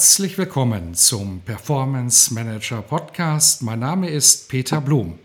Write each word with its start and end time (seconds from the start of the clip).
Herzlich 0.00 0.38
willkommen 0.38 0.94
zum 0.94 1.42
Performance 1.42 2.32
Manager 2.32 2.80
Podcast. 2.80 3.60
Mein 3.60 3.80
Name 3.80 4.08
ist 4.08 4.48
Peter 4.48 4.80
Blum. 4.80 5.18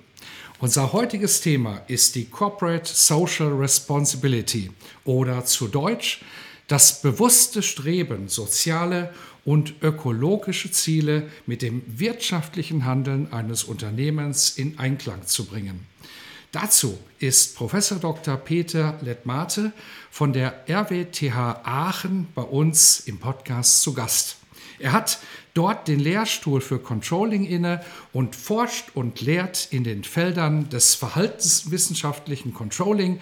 Unser 0.59 0.91
heutiges 0.91 1.39
Thema 1.39 1.79
ist 1.87 2.13
die 2.15 2.25
Corporate 2.25 2.93
Social 2.93 3.53
Responsibility 3.53 4.71
oder 5.05 5.45
zu 5.45 5.69
Deutsch 5.69 6.25
das 6.67 7.01
bewusste 7.01 7.63
Streben, 7.63 8.27
soziale 8.27 9.13
und 9.45 9.75
ökologische 9.81 10.69
Ziele 10.69 11.29
mit 11.45 11.61
dem 11.61 11.81
wirtschaftlichen 11.87 12.83
Handeln 12.83 13.31
eines 13.31 13.63
Unternehmens 13.63 14.57
in 14.57 14.77
Einklang 14.77 15.25
zu 15.25 15.45
bringen. 15.45 15.87
Dazu 16.51 16.97
ist 17.19 17.55
Professor 17.55 17.97
Dr. 17.97 18.35
Peter 18.35 18.99
Lettmate 19.01 19.71
von 20.11 20.33
der 20.33 20.69
RWTH 20.69 21.61
Aachen 21.63 22.27
bei 22.35 22.41
uns 22.43 22.99
im 22.99 23.19
Podcast 23.19 23.81
zu 23.81 23.93
Gast. 23.93 24.39
Er 24.79 24.91
hat 24.91 25.19
dort 25.53 25.87
den 25.87 25.99
Lehrstuhl 25.99 26.61
für 26.61 26.79
Controlling 26.79 27.45
inne 27.45 27.83
und 28.13 28.35
forscht 28.35 28.89
und 28.93 29.21
lehrt 29.21 29.67
in 29.71 29.83
den 29.83 30.03
Feldern 30.03 30.69
des 30.69 30.95
verhaltenswissenschaftlichen 30.95 32.53
Controlling, 32.53 33.19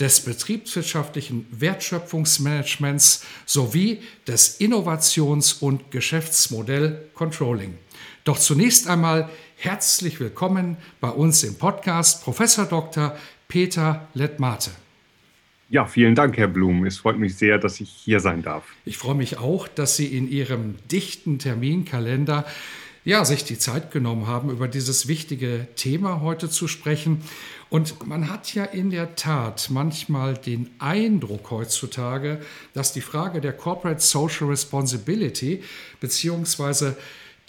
des 0.00 0.20
betriebswirtschaftlichen 0.20 1.46
Wertschöpfungsmanagements 1.50 3.24
sowie 3.46 4.02
des 4.26 4.60
Innovations- 4.60 5.54
und 5.60 5.90
Geschäftsmodell 5.90 7.10
Controlling. 7.14 7.78
Doch 8.24 8.38
zunächst 8.38 8.88
einmal 8.88 9.28
herzlich 9.56 10.18
willkommen 10.18 10.78
bei 11.00 11.10
uns 11.10 11.44
im 11.44 11.56
Podcast 11.56 12.24
Professor 12.24 12.64
Dr. 12.64 13.16
Peter 13.46 14.08
Lettmate. 14.14 14.70
Ja, 15.70 15.86
vielen 15.86 16.14
Dank, 16.14 16.36
Herr 16.36 16.48
Blum. 16.48 16.84
Es 16.84 16.98
freut 16.98 17.18
mich 17.18 17.36
sehr, 17.36 17.58
dass 17.58 17.80
ich 17.80 17.90
hier 17.90 18.20
sein 18.20 18.42
darf. 18.42 18.64
Ich 18.84 18.98
freue 18.98 19.14
mich 19.14 19.38
auch, 19.38 19.66
dass 19.66 19.96
Sie 19.96 20.06
in 20.06 20.30
Ihrem 20.30 20.76
dichten 20.90 21.38
Terminkalender 21.38 22.44
ja, 23.04 23.24
sich 23.24 23.44
die 23.44 23.58
Zeit 23.58 23.90
genommen 23.90 24.26
haben, 24.26 24.50
über 24.50 24.66
dieses 24.66 25.08
wichtige 25.08 25.68
Thema 25.76 26.22
heute 26.22 26.48
zu 26.48 26.68
sprechen. 26.68 27.22
Und 27.68 28.06
man 28.06 28.30
hat 28.30 28.54
ja 28.54 28.64
in 28.64 28.90
der 28.90 29.14
Tat 29.14 29.68
manchmal 29.70 30.34
den 30.34 30.70
Eindruck 30.78 31.50
heutzutage, 31.50 32.40
dass 32.72 32.92
die 32.92 33.02
Frage 33.02 33.40
der 33.40 33.52
Corporate 33.52 34.00
Social 34.00 34.46
Responsibility 34.48 35.62
beziehungsweise 36.00 36.96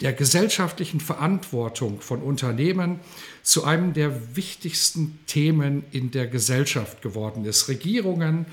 der 0.02 0.12
gesellschaftlichen 0.12 1.00
Verantwortung 1.00 2.02
von 2.02 2.20
Unternehmen 2.20 3.00
zu 3.46 3.62
einem 3.62 3.92
der 3.92 4.34
wichtigsten 4.34 5.20
Themen 5.28 5.84
in 5.92 6.10
der 6.10 6.26
Gesellschaft 6.26 7.00
geworden 7.00 7.44
ist. 7.44 7.68
Regierungen, 7.68 8.46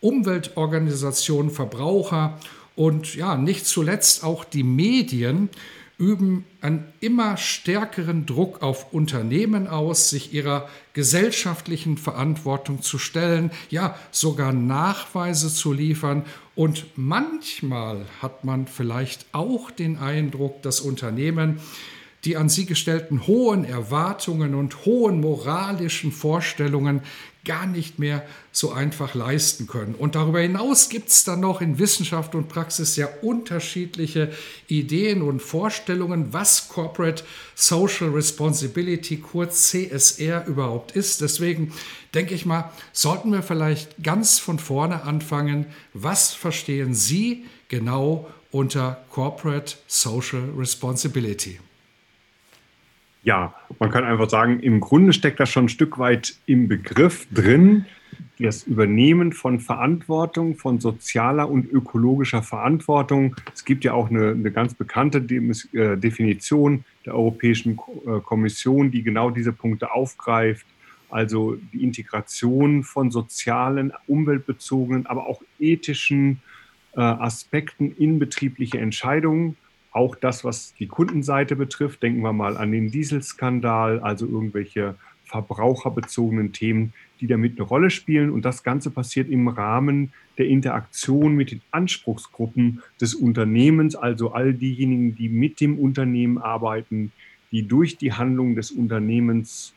Umweltorganisationen, 0.00 1.52
Verbraucher 1.52 2.36
und 2.74 3.14
ja, 3.14 3.36
nicht 3.36 3.66
zuletzt 3.66 4.24
auch 4.24 4.44
die 4.44 4.64
Medien 4.64 5.48
üben 5.96 6.44
einen 6.60 6.92
immer 6.98 7.36
stärkeren 7.36 8.26
Druck 8.26 8.62
auf 8.62 8.92
Unternehmen 8.92 9.68
aus, 9.68 10.10
sich 10.10 10.34
ihrer 10.34 10.68
gesellschaftlichen 10.92 11.96
Verantwortung 11.96 12.82
zu 12.82 12.98
stellen, 12.98 13.52
ja 13.70 13.96
sogar 14.10 14.52
Nachweise 14.52 15.54
zu 15.54 15.72
liefern. 15.72 16.24
Und 16.56 16.86
manchmal 16.96 18.06
hat 18.20 18.44
man 18.44 18.66
vielleicht 18.66 19.26
auch 19.30 19.70
den 19.70 19.98
Eindruck, 19.98 20.62
dass 20.62 20.80
Unternehmen 20.80 21.60
die 22.26 22.36
an 22.36 22.48
sie 22.48 22.66
gestellten 22.66 23.26
hohen 23.26 23.64
Erwartungen 23.64 24.54
und 24.54 24.84
hohen 24.84 25.20
moralischen 25.20 26.12
Vorstellungen 26.12 27.00
gar 27.46 27.66
nicht 27.66 28.00
mehr 28.00 28.26
so 28.50 28.72
einfach 28.72 29.14
leisten 29.14 29.68
können. 29.68 29.94
Und 29.94 30.16
darüber 30.16 30.40
hinaus 30.40 30.88
gibt 30.88 31.08
es 31.08 31.22
dann 31.22 31.40
noch 31.40 31.60
in 31.60 31.78
Wissenschaft 31.78 32.34
und 32.34 32.48
Praxis 32.48 32.96
sehr 32.96 33.22
unterschiedliche 33.22 34.32
Ideen 34.66 35.22
und 35.22 35.40
Vorstellungen, 35.40 36.32
was 36.32 36.68
Corporate 36.68 37.22
Social 37.54 38.10
Responsibility, 38.10 39.18
kurz 39.18 39.68
CSR, 39.68 40.44
überhaupt 40.46 40.92
ist. 40.92 41.20
Deswegen 41.20 41.72
denke 42.12 42.34
ich 42.34 42.44
mal, 42.44 42.72
sollten 42.92 43.30
wir 43.30 43.44
vielleicht 43.44 44.02
ganz 44.02 44.40
von 44.40 44.58
vorne 44.58 45.04
anfangen. 45.04 45.66
Was 45.94 46.32
verstehen 46.34 46.92
Sie 46.94 47.44
genau 47.68 48.28
unter 48.50 49.04
Corporate 49.10 49.76
Social 49.86 50.50
Responsibility? 50.56 51.60
Ja, 53.26 53.52
man 53.80 53.90
kann 53.90 54.04
einfach 54.04 54.30
sagen, 54.30 54.60
im 54.60 54.78
Grunde 54.78 55.12
steckt 55.12 55.40
das 55.40 55.50
schon 55.50 55.64
ein 55.64 55.68
Stück 55.68 55.98
weit 55.98 56.36
im 56.46 56.68
Begriff 56.68 57.26
drin, 57.32 57.84
das 58.38 58.62
Übernehmen 58.62 59.32
von 59.32 59.58
Verantwortung, 59.58 60.54
von 60.54 60.78
sozialer 60.78 61.50
und 61.50 61.68
ökologischer 61.68 62.44
Verantwortung. 62.44 63.34
Es 63.52 63.64
gibt 63.64 63.82
ja 63.82 63.94
auch 63.94 64.10
eine, 64.10 64.28
eine 64.28 64.52
ganz 64.52 64.74
bekannte 64.74 65.18
äh, 65.18 65.96
Definition 65.96 66.84
der 67.04 67.16
Europäischen 67.16 67.72
äh, 68.06 68.20
Kommission, 68.20 68.92
die 68.92 69.02
genau 69.02 69.30
diese 69.30 69.52
Punkte 69.52 69.90
aufgreift. 69.90 70.64
Also 71.10 71.56
die 71.72 71.82
Integration 71.82 72.84
von 72.84 73.10
sozialen, 73.10 73.92
umweltbezogenen, 74.06 75.06
aber 75.06 75.26
auch 75.26 75.42
ethischen 75.58 76.42
äh, 76.94 77.00
Aspekten 77.00 77.90
in 77.96 78.20
betriebliche 78.20 78.78
Entscheidungen 78.78 79.56
auch 79.96 80.14
das, 80.14 80.44
was 80.44 80.74
die 80.74 80.86
Kundenseite 80.86 81.56
betrifft, 81.56 82.02
denken 82.02 82.20
wir 82.20 82.32
mal 82.32 82.56
an 82.56 82.70
den 82.70 82.90
Dieselskandal, 82.90 84.00
also 84.00 84.26
irgendwelche 84.26 84.94
verbraucherbezogenen 85.24 86.52
Themen, 86.52 86.92
die 87.20 87.26
damit 87.26 87.58
eine 87.58 87.66
Rolle 87.66 87.90
spielen. 87.90 88.30
Und 88.30 88.44
das 88.44 88.62
Ganze 88.62 88.90
passiert 88.90 89.28
im 89.28 89.48
Rahmen 89.48 90.12
der 90.38 90.46
Interaktion 90.46 91.34
mit 91.34 91.50
den 91.50 91.62
Anspruchsgruppen 91.70 92.82
des 93.00 93.14
Unternehmens, 93.14 93.96
also 93.96 94.32
all 94.32 94.54
diejenigen, 94.54 95.16
die 95.16 95.28
mit 95.28 95.60
dem 95.60 95.78
Unternehmen 95.78 96.38
arbeiten, 96.38 97.10
die 97.50 97.66
durch 97.66 97.96
die 97.96 98.12
Handlung 98.12 98.54
des 98.54 98.70
Unternehmens 98.70 99.74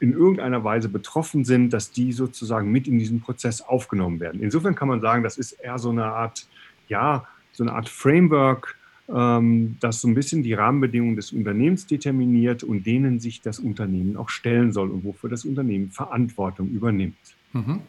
in 0.00 0.12
irgendeiner 0.12 0.62
Weise 0.62 0.88
betroffen 0.88 1.44
sind, 1.44 1.72
dass 1.72 1.90
die 1.90 2.12
sozusagen 2.12 2.70
mit 2.70 2.86
in 2.86 2.98
diesen 2.98 3.20
Prozess 3.20 3.60
aufgenommen 3.62 4.20
werden. 4.20 4.42
Insofern 4.42 4.76
kann 4.76 4.88
man 4.88 5.00
sagen, 5.00 5.24
das 5.24 5.38
ist 5.38 5.52
eher 5.52 5.78
so 5.78 5.90
eine 5.90 6.04
Art, 6.04 6.46
ja, 6.88 7.26
so 7.50 7.64
eine 7.64 7.72
Art 7.72 7.88
Framework, 7.88 8.77
ähm, 9.14 9.76
das 9.80 10.00
so 10.00 10.08
ein 10.08 10.14
bisschen 10.14 10.42
die 10.42 10.54
Rahmenbedingungen 10.54 11.16
des 11.16 11.32
Unternehmens 11.32 11.86
determiniert 11.86 12.62
und 12.62 12.86
denen 12.86 13.20
sich 13.20 13.40
das 13.40 13.58
Unternehmen 13.58 14.16
auch 14.16 14.28
stellen 14.28 14.72
soll 14.72 14.90
und 14.90 15.04
wofür 15.04 15.30
das 15.30 15.44
Unternehmen 15.44 15.90
Verantwortung 15.90 16.68
übernimmt. 16.68 17.16
Mhm. 17.52 17.80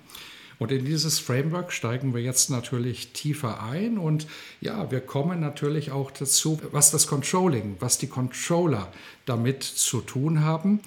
Und 0.60 0.74
in 0.74 0.84
dieses 0.84 1.20
Framework 1.20 1.72
steigen 1.72 2.14
wir 2.14 2.22
jetzt 2.22 2.50
natürlich 2.50 3.14
tiefer 3.14 3.64
ein 3.64 3.98
und 3.98 4.28
ja, 4.60 4.92
wir 4.92 5.00
kommen 5.00 5.40
natürlich 5.40 5.92
auch 5.92 6.12
dazu, 6.12 6.60
was 6.72 6.92
das 6.92 7.08
Controlling, 7.08 7.78
was 7.80 7.98
die 7.98 8.08
Controller 8.08 8.92
damit 9.26 9.64
zu 9.64 10.02
tun 10.02 10.42
haben. 10.42 10.82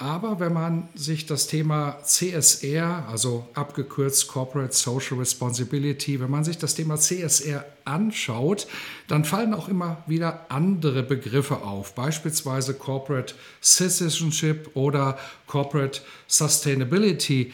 Aber 0.00 0.38
wenn 0.38 0.52
man 0.52 0.88
sich 0.94 1.26
das 1.26 1.48
Thema 1.48 1.98
CSR, 2.04 3.08
also 3.08 3.48
abgekürzt 3.54 4.28
Corporate 4.28 4.72
Social 4.72 5.18
Responsibility, 5.18 6.20
wenn 6.20 6.30
man 6.30 6.44
sich 6.44 6.56
das 6.56 6.76
Thema 6.76 6.98
CSR 6.98 7.64
anschaut, 7.84 8.68
dann 9.08 9.24
fallen 9.24 9.52
auch 9.54 9.68
immer 9.68 10.04
wieder 10.06 10.46
andere 10.50 11.02
Begriffe 11.02 11.62
auf, 11.62 11.96
beispielsweise 11.96 12.74
Corporate 12.74 13.34
Citizenship 13.60 14.70
oder 14.74 15.18
Corporate 15.48 16.00
Sustainability. 16.28 17.52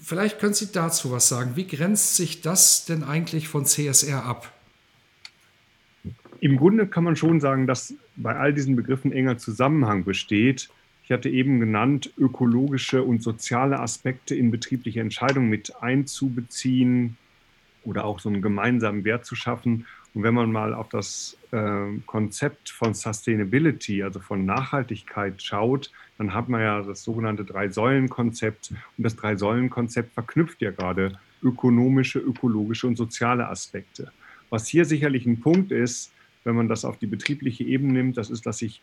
Vielleicht 0.00 0.38
können 0.38 0.54
Sie 0.54 0.70
dazu 0.70 1.10
was 1.10 1.28
sagen. 1.28 1.56
Wie 1.56 1.66
grenzt 1.66 2.14
sich 2.14 2.42
das 2.42 2.84
denn 2.84 3.02
eigentlich 3.02 3.48
von 3.48 3.66
CSR 3.66 4.24
ab? 4.24 4.52
Im 6.38 6.56
Grunde 6.58 6.86
kann 6.86 7.02
man 7.02 7.16
schon 7.16 7.40
sagen, 7.40 7.66
dass 7.66 7.94
bei 8.14 8.36
all 8.36 8.54
diesen 8.54 8.76
Begriffen 8.76 9.10
enger 9.10 9.38
Zusammenhang 9.38 10.04
besteht. 10.04 10.70
Ich 11.12 11.14
hatte 11.14 11.28
eben 11.28 11.60
genannt, 11.60 12.10
ökologische 12.16 13.02
und 13.02 13.22
soziale 13.22 13.80
Aspekte 13.80 14.34
in 14.34 14.50
betriebliche 14.50 15.02
Entscheidungen 15.02 15.50
mit 15.50 15.82
einzubeziehen 15.82 17.18
oder 17.84 18.06
auch 18.06 18.18
so 18.18 18.30
einen 18.30 18.40
gemeinsamen 18.40 19.04
Wert 19.04 19.26
zu 19.26 19.36
schaffen. 19.36 19.84
Und 20.14 20.22
wenn 20.22 20.32
man 20.32 20.50
mal 20.50 20.72
auf 20.72 20.88
das 20.88 21.36
äh, 21.50 21.98
Konzept 22.06 22.70
von 22.70 22.94
Sustainability, 22.94 24.02
also 24.02 24.20
von 24.20 24.46
Nachhaltigkeit 24.46 25.42
schaut, 25.42 25.92
dann 26.16 26.32
hat 26.32 26.48
man 26.48 26.62
ja 26.62 26.80
das 26.80 27.02
sogenannte 27.02 27.44
Drei-Säulen-Konzept. 27.44 28.70
Und 28.70 29.04
das 29.04 29.14
Drei-Säulen-Konzept 29.14 30.14
verknüpft 30.14 30.62
ja 30.62 30.70
gerade 30.70 31.18
ökonomische, 31.42 32.20
ökologische 32.20 32.86
und 32.86 32.96
soziale 32.96 33.50
Aspekte. 33.50 34.12
Was 34.48 34.66
hier 34.66 34.86
sicherlich 34.86 35.26
ein 35.26 35.40
Punkt 35.40 35.72
ist, 35.72 36.10
wenn 36.44 36.56
man 36.56 36.68
das 36.68 36.86
auf 36.86 36.96
die 36.96 37.06
betriebliche 37.06 37.64
Ebene 37.64 37.92
nimmt, 37.92 38.16
das 38.16 38.30
ist, 38.30 38.46
dass 38.46 38.62
ich 38.62 38.80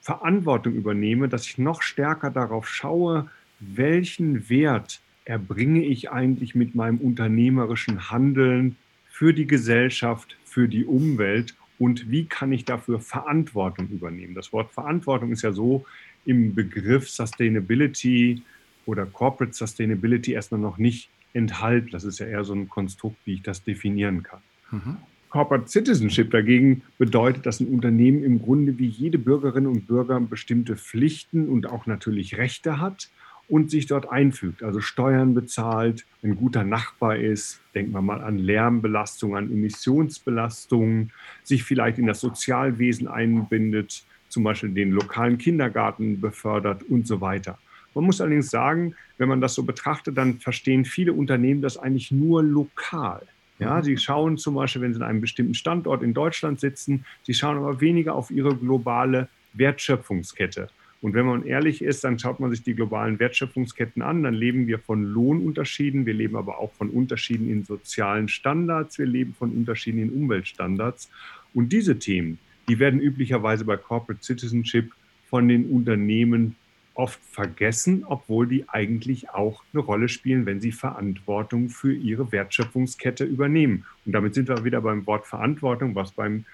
Verantwortung 0.00 0.74
übernehme, 0.74 1.28
dass 1.28 1.46
ich 1.46 1.58
noch 1.58 1.82
stärker 1.82 2.30
darauf 2.30 2.68
schaue, 2.68 3.30
welchen 3.60 4.48
Wert 4.48 5.00
erbringe 5.24 5.84
ich 5.84 6.10
eigentlich 6.10 6.54
mit 6.54 6.74
meinem 6.74 6.98
unternehmerischen 6.98 8.10
Handeln 8.10 8.76
für 9.08 9.34
die 9.34 9.46
Gesellschaft, 9.46 10.36
für 10.44 10.68
die 10.68 10.84
Umwelt 10.84 11.54
und 11.78 12.10
wie 12.10 12.24
kann 12.24 12.52
ich 12.52 12.64
dafür 12.64 13.00
Verantwortung 13.00 13.88
übernehmen. 13.88 14.34
Das 14.34 14.52
Wort 14.52 14.72
Verantwortung 14.72 15.32
ist 15.32 15.42
ja 15.42 15.52
so 15.52 15.84
im 16.24 16.54
Begriff 16.54 17.08
Sustainability 17.08 18.42
oder 18.86 19.06
Corporate 19.06 19.52
Sustainability 19.52 20.32
erstmal 20.32 20.60
noch 20.60 20.78
nicht 20.78 21.10
enthalten. 21.32 21.90
Das 21.90 22.04
ist 22.04 22.18
ja 22.18 22.26
eher 22.26 22.44
so 22.44 22.54
ein 22.54 22.68
Konstrukt, 22.68 23.16
wie 23.24 23.34
ich 23.34 23.42
das 23.42 23.62
definieren 23.62 24.22
kann. 24.22 24.40
Mhm. 24.70 24.96
Corporate 25.30 25.68
Citizenship 25.68 26.30
dagegen 26.30 26.82
bedeutet, 26.96 27.44
dass 27.44 27.60
ein 27.60 27.68
Unternehmen 27.68 28.24
im 28.24 28.40
Grunde 28.40 28.78
wie 28.78 28.86
jede 28.86 29.18
Bürgerin 29.18 29.66
und 29.66 29.86
Bürger 29.86 30.20
bestimmte 30.20 30.76
Pflichten 30.76 31.48
und 31.48 31.68
auch 31.68 31.86
natürlich 31.86 32.38
Rechte 32.38 32.80
hat 32.80 33.10
und 33.48 33.70
sich 33.70 33.86
dort 33.86 34.10
einfügt, 34.10 34.62
also 34.62 34.80
Steuern 34.80 35.34
bezahlt, 35.34 36.04
ein 36.22 36.36
guter 36.36 36.64
Nachbar 36.64 37.16
ist, 37.16 37.60
denken 37.74 37.92
wir 37.92 38.02
mal 38.02 38.20
an 38.20 38.38
Lärmbelastung, 38.38 39.36
an 39.36 39.50
Emissionsbelastung, 39.50 41.10
sich 41.44 41.64
vielleicht 41.64 41.98
in 41.98 42.06
das 42.06 42.20
Sozialwesen 42.20 43.08
einbindet, 43.08 44.04
zum 44.28 44.44
Beispiel 44.44 44.70
den 44.70 44.92
lokalen 44.92 45.38
Kindergarten 45.38 46.20
befördert 46.20 46.82
und 46.84 47.06
so 47.06 47.20
weiter. 47.22 47.58
Man 47.94 48.04
muss 48.04 48.20
allerdings 48.20 48.50
sagen, 48.50 48.94
wenn 49.16 49.28
man 49.28 49.40
das 49.40 49.54
so 49.54 49.62
betrachtet, 49.62 50.16
dann 50.18 50.38
verstehen 50.38 50.84
viele 50.84 51.14
Unternehmen 51.14 51.62
das 51.62 51.78
eigentlich 51.78 52.12
nur 52.12 52.42
lokal. 52.42 53.22
Ja, 53.58 53.76
mhm. 53.76 53.82
sie 53.82 53.96
schauen 53.96 54.38
zum 54.38 54.54
Beispiel, 54.54 54.82
wenn 54.82 54.94
sie 54.94 55.00
an 55.00 55.08
einem 55.08 55.20
bestimmten 55.20 55.54
Standort 55.54 56.02
in 56.02 56.14
Deutschland 56.14 56.60
sitzen, 56.60 57.04
sie 57.22 57.34
schauen 57.34 57.56
aber 57.56 57.80
weniger 57.80 58.14
auf 58.14 58.30
ihre 58.30 58.54
globale 58.54 59.28
Wertschöpfungskette. 59.54 60.68
Und 61.00 61.14
wenn 61.14 61.26
man 61.26 61.44
ehrlich 61.44 61.80
ist, 61.80 62.02
dann 62.02 62.18
schaut 62.18 62.40
man 62.40 62.50
sich 62.50 62.64
die 62.64 62.74
globalen 62.74 63.20
Wertschöpfungsketten 63.20 64.02
an, 64.02 64.24
dann 64.24 64.34
leben 64.34 64.66
wir 64.66 64.80
von 64.80 65.04
Lohnunterschieden, 65.04 66.06
wir 66.06 66.14
leben 66.14 66.36
aber 66.36 66.58
auch 66.58 66.72
von 66.72 66.90
Unterschieden 66.90 67.48
in 67.48 67.64
sozialen 67.64 68.28
Standards, 68.28 68.98
wir 68.98 69.06
leben 69.06 69.34
von 69.34 69.50
Unterschieden 69.52 70.00
in 70.00 70.10
Umweltstandards. 70.10 71.08
Und 71.54 71.72
diese 71.72 71.98
Themen, 72.00 72.38
die 72.68 72.80
werden 72.80 73.00
üblicherweise 73.00 73.64
bei 73.64 73.76
Corporate 73.76 74.24
Citizenship 74.24 74.92
von 75.30 75.46
den 75.46 75.66
Unternehmen 75.66 76.56
oft 76.98 77.20
vergessen, 77.30 78.04
obwohl 78.04 78.48
die 78.48 78.68
eigentlich 78.68 79.30
auch 79.30 79.62
eine 79.72 79.82
Rolle 79.82 80.08
spielen, 80.08 80.46
wenn 80.46 80.60
sie 80.60 80.72
Verantwortung 80.72 81.68
für 81.68 81.94
ihre 81.94 82.32
Wertschöpfungskette 82.32 83.24
übernehmen. 83.24 83.86
Und 84.04 84.12
damit 84.12 84.34
sind 84.34 84.48
wir 84.48 84.64
wieder 84.64 84.80
beim 84.80 85.06
Wort 85.06 85.24
Verantwortung, 85.24 85.94
was 85.94 86.10
beim 86.10 86.44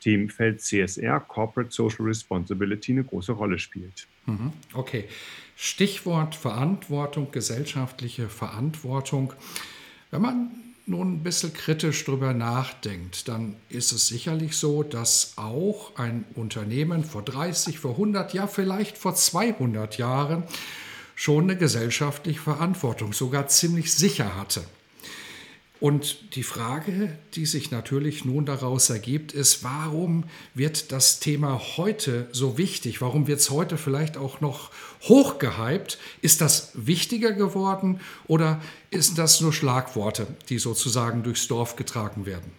Themenfeld 0.00 0.60
CSR, 0.60 1.20
Corporate 1.20 1.70
Social 1.70 2.04
Responsibility, 2.04 2.90
eine 2.90 3.04
große 3.04 3.30
Rolle 3.30 3.60
spielt. 3.60 4.08
Mhm. 4.26 4.52
Okay. 4.74 5.04
Stichwort 5.56 6.34
Verantwortung, 6.34 7.30
gesellschaftliche 7.30 8.28
Verantwortung. 8.28 9.32
Wenn 10.10 10.22
man 10.22 10.50
nun 10.86 11.14
ein 11.14 11.22
bisschen 11.22 11.52
kritisch 11.52 12.04
darüber 12.04 12.34
nachdenkt, 12.34 13.28
dann 13.28 13.56
ist 13.68 13.92
es 13.92 14.06
sicherlich 14.06 14.56
so, 14.56 14.82
dass 14.82 15.34
auch 15.36 15.96
ein 15.96 16.24
Unternehmen 16.34 17.04
vor 17.04 17.22
30, 17.22 17.78
vor 17.78 17.92
100, 17.92 18.34
ja 18.34 18.46
vielleicht 18.46 18.98
vor 18.98 19.14
200 19.14 19.98
Jahren 19.98 20.44
schon 21.14 21.44
eine 21.44 21.56
gesellschaftliche 21.56 22.40
Verantwortung 22.40 23.12
sogar 23.12 23.46
ziemlich 23.46 23.94
sicher 23.94 24.36
hatte. 24.36 24.64
Und 25.82 26.36
die 26.36 26.44
Frage, 26.44 27.18
die 27.34 27.44
sich 27.44 27.72
natürlich 27.72 28.24
nun 28.24 28.46
daraus 28.46 28.88
ergibt, 28.88 29.32
ist, 29.32 29.64
warum 29.64 30.22
wird 30.54 30.92
das 30.92 31.18
Thema 31.18 31.60
heute 31.76 32.28
so 32.30 32.56
wichtig? 32.56 33.00
Warum 33.00 33.26
wird 33.26 33.40
es 33.40 33.50
heute 33.50 33.76
vielleicht 33.76 34.16
auch 34.16 34.40
noch 34.40 34.70
hochgehypt? 35.00 35.98
Ist 36.20 36.40
das 36.40 36.70
wichtiger 36.74 37.32
geworden 37.32 37.98
oder 38.28 38.62
ist 38.90 39.18
das 39.18 39.40
nur 39.40 39.52
Schlagworte, 39.52 40.28
die 40.50 40.60
sozusagen 40.60 41.24
durchs 41.24 41.48
Dorf 41.48 41.74
getragen 41.74 42.26
werden? 42.26 42.52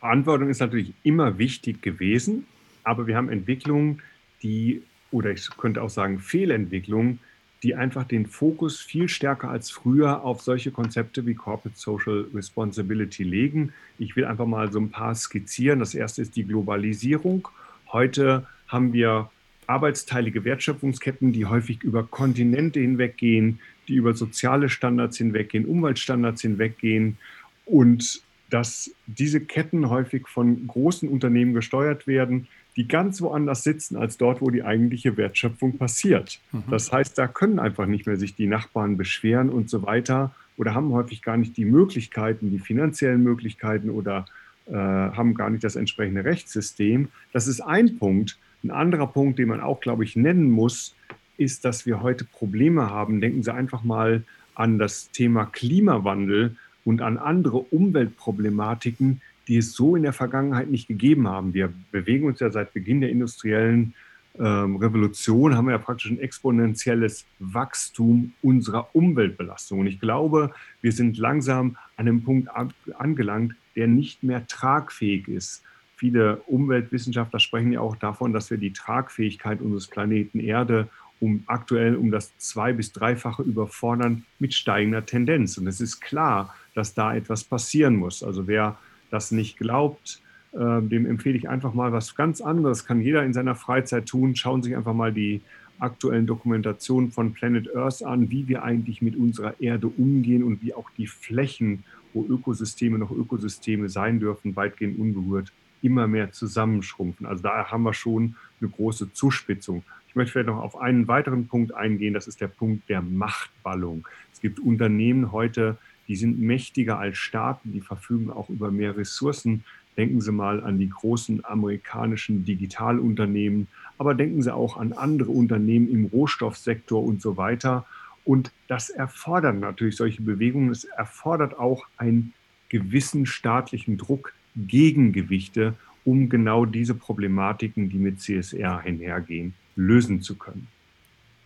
Verantwortung 0.00 0.50
ist 0.50 0.60
natürlich 0.60 0.92
immer 1.02 1.38
wichtig 1.38 1.80
gewesen, 1.80 2.44
aber 2.84 3.06
wir 3.06 3.16
haben 3.16 3.30
Entwicklungen, 3.30 4.02
die, 4.42 4.82
oder 5.10 5.30
ich 5.30 5.48
könnte 5.56 5.80
auch 5.80 5.88
sagen 5.88 6.18
Fehlentwicklungen, 6.20 7.20
die 7.62 7.74
einfach 7.74 8.04
den 8.04 8.26
Fokus 8.26 8.80
viel 8.80 9.08
stärker 9.08 9.50
als 9.50 9.70
früher 9.70 10.22
auf 10.24 10.40
solche 10.40 10.70
Konzepte 10.70 11.26
wie 11.26 11.34
Corporate 11.34 11.78
Social 11.78 12.26
Responsibility 12.34 13.22
legen. 13.22 13.72
Ich 13.98 14.16
will 14.16 14.24
einfach 14.24 14.46
mal 14.46 14.72
so 14.72 14.80
ein 14.80 14.90
paar 14.90 15.14
skizzieren. 15.14 15.78
Das 15.78 15.94
erste 15.94 16.22
ist 16.22 16.36
die 16.36 16.44
Globalisierung. 16.44 17.48
Heute 17.92 18.46
haben 18.66 18.92
wir 18.92 19.30
arbeitsteilige 19.66 20.44
Wertschöpfungsketten, 20.44 21.32
die 21.32 21.46
häufig 21.46 21.82
über 21.82 22.02
Kontinente 22.04 22.80
hinweggehen, 22.80 23.60
die 23.88 23.94
über 23.94 24.14
soziale 24.14 24.68
Standards 24.68 25.18
hinweggehen, 25.18 25.66
Umweltstandards 25.66 26.42
hinweggehen 26.42 27.18
und 27.66 28.22
dass 28.48 28.90
diese 29.06 29.40
Ketten 29.40 29.88
häufig 29.90 30.26
von 30.26 30.66
großen 30.66 31.08
Unternehmen 31.08 31.54
gesteuert 31.54 32.06
werden, 32.06 32.48
die 32.80 32.88
ganz 32.88 33.20
woanders 33.20 33.62
sitzen 33.62 33.96
als 33.96 34.16
dort, 34.16 34.40
wo 34.40 34.48
die 34.48 34.62
eigentliche 34.62 35.18
Wertschöpfung 35.18 35.76
passiert. 35.76 36.40
Mhm. 36.50 36.62
Das 36.70 36.90
heißt, 36.90 37.18
da 37.18 37.28
können 37.28 37.58
einfach 37.58 37.84
nicht 37.84 38.06
mehr 38.06 38.16
sich 38.16 38.34
die 38.34 38.46
Nachbarn 38.46 38.96
beschweren 38.96 39.50
und 39.50 39.68
so 39.68 39.82
weiter 39.82 40.34
oder 40.56 40.74
haben 40.74 40.90
häufig 40.92 41.20
gar 41.20 41.36
nicht 41.36 41.58
die 41.58 41.66
Möglichkeiten, 41.66 42.50
die 42.50 42.58
finanziellen 42.58 43.22
Möglichkeiten 43.22 43.90
oder 43.90 44.24
äh, 44.64 44.72
haben 44.72 45.34
gar 45.34 45.50
nicht 45.50 45.62
das 45.62 45.76
entsprechende 45.76 46.24
Rechtssystem. 46.24 47.08
Das 47.34 47.46
ist 47.46 47.60
ein 47.60 47.98
Punkt. 47.98 48.38
Ein 48.64 48.70
anderer 48.70 49.08
Punkt, 49.08 49.38
den 49.38 49.48
man 49.48 49.60
auch, 49.60 49.80
glaube 49.80 50.04
ich, 50.04 50.16
nennen 50.16 50.50
muss, 50.50 50.94
ist, 51.36 51.66
dass 51.66 51.84
wir 51.84 52.00
heute 52.00 52.24
Probleme 52.24 52.88
haben. 52.88 53.20
Denken 53.20 53.42
Sie 53.42 53.52
einfach 53.52 53.84
mal 53.84 54.22
an 54.54 54.78
das 54.78 55.10
Thema 55.10 55.44
Klimawandel 55.44 56.56
und 56.84 57.02
an 57.02 57.18
andere 57.18 57.58
Umweltproblematiken, 57.58 59.20
die 59.48 59.56
es 59.56 59.72
so 59.72 59.96
in 59.96 60.02
der 60.02 60.12
Vergangenheit 60.12 60.70
nicht 60.70 60.88
gegeben 60.88 61.28
haben. 61.28 61.54
Wir 61.54 61.72
bewegen 61.90 62.26
uns 62.26 62.40
ja 62.40 62.50
seit 62.50 62.72
Beginn 62.72 63.00
der 63.00 63.10
industriellen 63.10 63.94
ähm, 64.38 64.76
Revolution, 64.76 65.56
haben 65.56 65.66
wir 65.66 65.72
ja 65.72 65.78
praktisch 65.78 66.10
ein 66.10 66.20
exponentielles 66.20 67.26
Wachstum 67.40 68.32
unserer 68.42 68.94
Umweltbelastung. 68.94 69.80
Und 69.80 69.86
ich 69.88 70.00
glaube, 70.00 70.52
wir 70.80 70.92
sind 70.92 71.18
langsam 71.18 71.76
an 71.96 72.06
einem 72.06 72.22
Punkt 72.22 72.48
angelangt, 72.96 73.54
der 73.76 73.88
nicht 73.88 74.22
mehr 74.22 74.46
tragfähig 74.46 75.28
ist. 75.28 75.62
Viele 75.96 76.36
Umweltwissenschaftler 76.46 77.40
sprechen 77.40 77.72
ja 77.72 77.80
auch 77.80 77.96
davon, 77.96 78.32
dass 78.32 78.50
wir 78.50 78.58
die 78.58 78.72
Tragfähigkeit 78.72 79.60
unseres 79.60 79.88
Planeten 79.88 80.40
Erde 80.40 80.88
um 81.20 81.42
aktuell 81.46 81.96
um 81.96 82.10
das 82.10 82.36
zwei- 82.38 82.72
bis 82.72 82.92
dreifache 82.92 83.42
überfordern 83.42 84.24
mit 84.38 84.54
steigender 84.54 85.04
Tendenz. 85.04 85.58
Und 85.58 85.66
es 85.66 85.80
ist 85.80 86.00
klar, 86.00 86.54
dass 86.74 86.94
da 86.94 87.14
etwas 87.14 87.44
passieren 87.44 87.96
muss. 87.96 88.22
Also 88.22 88.46
wer 88.46 88.78
das 89.10 89.30
nicht 89.30 89.58
glaubt, 89.58 90.20
äh, 90.52 90.82
dem 90.82 91.06
empfehle 91.06 91.36
ich 91.36 91.48
einfach 91.48 91.74
mal 91.74 91.92
was 91.92 92.14
ganz 92.14 92.40
anderes. 92.40 92.86
Kann 92.86 93.00
jeder 93.00 93.24
in 93.24 93.32
seiner 93.32 93.54
Freizeit 93.54 94.06
tun. 94.06 94.34
Schauen 94.36 94.62
Sie 94.62 94.68
sich 94.70 94.76
einfach 94.76 94.94
mal 94.94 95.12
die 95.12 95.42
aktuellen 95.78 96.26
Dokumentationen 96.26 97.10
von 97.10 97.32
Planet 97.32 97.74
Earth 97.74 98.02
an, 98.02 98.30
wie 98.30 98.48
wir 98.48 98.62
eigentlich 98.62 99.02
mit 99.02 99.16
unserer 99.16 99.58
Erde 99.60 99.86
umgehen 99.88 100.42
und 100.42 100.62
wie 100.62 100.74
auch 100.74 100.90
die 100.96 101.06
Flächen, 101.06 101.84
wo 102.12 102.24
Ökosysteme 102.24 102.98
noch 102.98 103.10
Ökosysteme 103.10 103.88
sein 103.88 104.20
dürfen, 104.20 104.56
weitgehend 104.56 104.98
unberührt, 104.98 105.52
immer 105.82 106.06
mehr 106.06 106.32
zusammenschrumpfen. 106.32 107.26
Also 107.26 107.42
da 107.42 107.70
haben 107.70 107.84
wir 107.84 107.94
schon 107.94 108.36
eine 108.60 108.68
große 108.68 109.12
Zuspitzung. 109.12 109.82
Ich 110.08 110.16
möchte 110.16 110.32
vielleicht 110.32 110.48
noch 110.48 110.60
auf 110.60 110.76
einen 110.76 111.08
weiteren 111.08 111.46
Punkt 111.46 111.72
eingehen, 111.72 112.14
das 112.14 112.26
ist 112.26 112.40
der 112.40 112.48
Punkt 112.48 112.88
der 112.88 113.00
Machtballung. 113.00 114.06
Es 114.32 114.40
gibt 114.40 114.58
Unternehmen 114.58 115.32
heute, 115.32 115.78
die 116.10 116.16
sind 116.16 116.40
mächtiger 116.40 116.98
als 116.98 117.18
Staaten, 117.18 117.70
die 117.70 117.80
verfügen 117.80 118.32
auch 118.32 118.48
über 118.50 118.72
mehr 118.72 118.96
Ressourcen. 118.96 119.62
Denken 119.96 120.20
Sie 120.20 120.32
mal 120.32 120.60
an 120.60 120.76
die 120.76 120.88
großen 120.88 121.44
amerikanischen 121.44 122.44
Digitalunternehmen, 122.44 123.68
aber 123.96 124.14
denken 124.14 124.42
Sie 124.42 124.52
auch 124.52 124.76
an 124.76 124.92
andere 124.92 125.30
Unternehmen 125.30 125.88
im 125.88 126.06
Rohstoffsektor 126.06 127.00
und 127.00 127.22
so 127.22 127.36
weiter. 127.36 127.86
Und 128.24 128.50
das 128.66 128.90
erfordert 128.90 129.60
natürlich 129.60 129.94
solche 129.94 130.20
Bewegungen. 130.22 130.70
Es 130.70 130.82
erfordert 130.82 131.56
auch 131.56 131.86
einen 131.96 132.34
gewissen 132.70 133.24
staatlichen 133.24 133.96
Druck, 133.96 134.32
Gegengewichte, 134.56 135.74
um 136.04 136.28
genau 136.28 136.64
diese 136.64 136.96
Problematiken, 136.96 137.88
die 137.88 137.98
mit 137.98 138.20
CSR 138.20 138.78
einhergehen, 138.78 139.54
lösen 139.76 140.22
zu 140.22 140.34
können. 140.34 140.66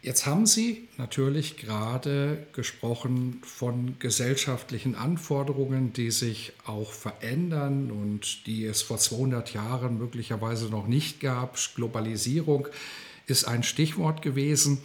Jetzt 0.04 0.26
haben 0.26 0.44
Sie 0.44 0.86
natürlich 0.98 1.56
gerade 1.56 2.46
gesprochen 2.52 3.40
von 3.42 3.98
gesellschaftlichen 3.98 4.96
Anforderungen, 4.96 5.94
die 5.94 6.10
sich 6.10 6.52
auch 6.66 6.92
verändern 6.92 7.90
und 7.90 8.46
die 8.46 8.66
es 8.66 8.82
vor 8.82 8.98
200 8.98 9.54
Jahren 9.54 9.96
möglicherweise 9.96 10.66
noch 10.66 10.86
nicht 10.88 11.20
gab. 11.20 11.56
Globalisierung 11.74 12.68
ist 13.26 13.44
ein 13.44 13.62
Stichwort 13.62 14.20
gewesen. 14.20 14.76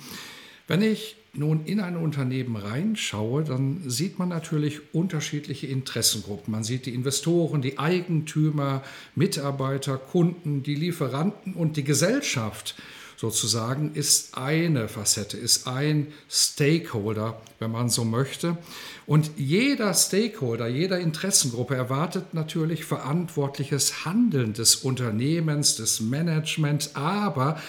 Wenn 0.69 0.81
ich 0.81 1.17
nun 1.33 1.65
in 1.65 1.81
ein 1.81 1.97
Unternehmen 1.97 2.55
reinschaue, 2.55 3.43
dann 3.43 3.89
sieht 3.89 4.19
man 4.19 4.29
natürlich 4.29 4.79
unterschiedliche 4.93 5.67
Interessengruppen. 5.67 6.53
Man 6.53 6.63
sieht 6.63 6.85
die 6.85 6.95
Investoren, 6.95 7.61
die 7.61 7.77
Eigentümer, 7.77 8.83
Mitarbeiter, 9.15 9.97
Kunden, 9.97 10.63
die 10.63 10.75
Lieferanten 10.75 11.55
und 11.55 11.75
die 11.75 11.83
Gesellschaft 11.83 12.75
sozusagen 13.19 13.95
ist 13.95 14.37
eine 14.37 14.87
Facette, 14.87 15.35
ist 15.35 15.67
ein 15.67 16.07
Stakeholder, 16.29 17.41
wenn 17.59 17.69
man 17.69 17.89
so 17.89 18.05
möchte. 18.05 18.57
Und 19.05 19.31
jeder 19.35 19.93
Stakeholder, 19.93 20.69
jeder 20.69 20.99
Interessengruppe 20.99 21.75
erwartet 21.75 22.33
natürlich 22.33 22.85
verantwortliches 22.85 24.05
Handeln 24.05 24.53
des 24.53 24.77
Unternehmens, 24.77 25.75
des 25.75 25.99
Managements, 25.99 26.95
aber 26.95 27.61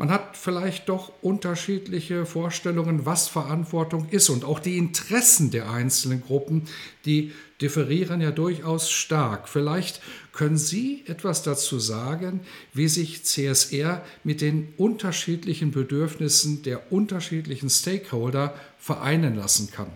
man 0.00 0.10
hat 0.10 0.38
vielleicht 0.38 0.88
doch 0.88 1.12
unterschiedliche 1.20 2.24
Vorstellungen, 2.24 3.04
was 3.04 3.28
Verantwortung 3.28 4.08
ist. 4.08 4.30
Und 4.30 4.46
auch 4.46 4.58
die 4.58 4.78
Interessen 4.78 5.50
der 5.50 5.70
einzelnen 5.70 6.22
Gruppen, 6.22 6.62
die 7.04 7.32
differieren 7.60 8.22
ja 8.22 8.30
durchaus 8.30 8.90
stark. 8.90 9.46
Vielleicht 9.46 10.00
können 10.32 10.56
Sie 10.56 11.02
etwas 11.06 11.42
dazu 11.42 11.78
sagen, 11.78 12.40
wie 12.72 12.88
sich 12.88 13.24
CSR 13.24 14.02
mit 14.24 14.40
den 14.40 14.72
unterschiedlichen 14.78 15.70
Bedürfnissen 15.70 16.62
der 16.62 16.90
unterschiedlichen 16.90 17.68
Stakeholder 17.68 18.54
vereinen 18.78 19.36
lassen 19.36 19.70
kann. 19.70 19.90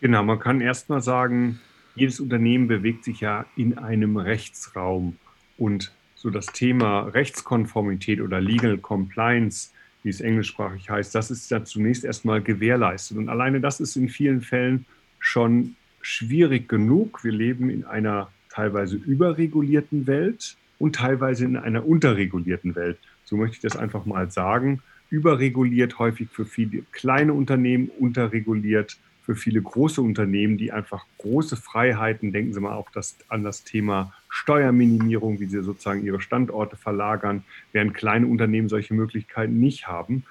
Genau, 0.00 0.24
man 0.24 0.40
kann 0.40 0.60
erst 0.60 0.88
mal 0.88 1.00
sagen, 1.00 1.60
jedes 1.94 2.18
Unternehmen 2.18 2.66
bewegt 2.66 3.04
sich 3.04 3.20
ja 3.20 3.46
in 3.54 3.78
einem 3.78 4.16
Rechtsraum 4.16 5.16
und 5.58 5.92
so 6.18 6.30
das 6.30 6.46
Thema 6.46 7.02
Rechtskonformität 7.02 8.20
oder 8.20 8.40
Legal 8.40 8.76
Compliance, 8.78 9.70
wie 10.02 10.10
es 10.10 10.20
englischsprachig 10.20 10.90
heißt, 10.90 11.14
das 11.14 11.30
ist 11.30 11.50
ja 11.50 11.64
zunächst 11.64 12.04
erstmal 12.04 12.42
gewährleistet. 12.42 13.16
Und 13.16 13.28
alleine 13.28 13.60
das 13.60 13.78
ist 13.78 13.94
in 13.94 14.08
vielen 14.08 14.40
Fällen 14.40 14.84
schon 15.20 15.76
schwierig 16.02 16.68
genug. 16.68 17.22
Wir 17.22 17.32
leben 17.32 17.70
in 17.70 17.84
einer 17.84 18.30
teilweise 18.48 18.96
überregulierten 18.96 20.08
Welt 20.08 20.56
und 20.80 20.96
teilweise 20.96 21.44
in 21.44 21.56
einer 21.56 21.86
unterregulierten 21.86 22.74
Welt. 22.74 22.98
So 23.24 23.36
möchte 23.36 23.56
ich 23.56 23.62
das 23.62 23.76
einfach 23.76 24.04
mal 24.04 24.30
sagen. 24.30 24.82
Überreguliert 25.10 26.00
häufig 26.00 26.28
für 26.32 26.44
viele 26.44 26.82
kleine 26.90 27.32
Unternehmen, 27.32 27.90
unterreguliert 27.98 28.98
für 29.22 29.36
viele 29.36 29.62
große 29.62 30.00
Unternehmen, 30.02 30.58
die 30.58 30.72
einfach 30.72 31.04
große 31.18 31.56
Freiheiten, 31.56 32.32
denken 32.32 32.54
Sie 32.54 32.60
mal 32.60 32.72
auch 32.72 32.90
das, 32.90 33.16
an 33.28 33.44
das 33.44 33.62
Thema 33.62 34.12
Steuerminimierung, 34.28 35.40
wie 35.40 35.46
sie 35.46 35.62
sozusagen 35.62 36.04
ihre 36.04 36.20
Standorte 36.20 36.76
verlagern, 36.76 37.44
während 37.72 37.94
kleine 37.94 38.26
Unternehmen 38.26 38.68
solche 38.68 38.94
Möglichkeiten 38.94 39.58
nicht 39.58 39.86
haben. 39.86 40.24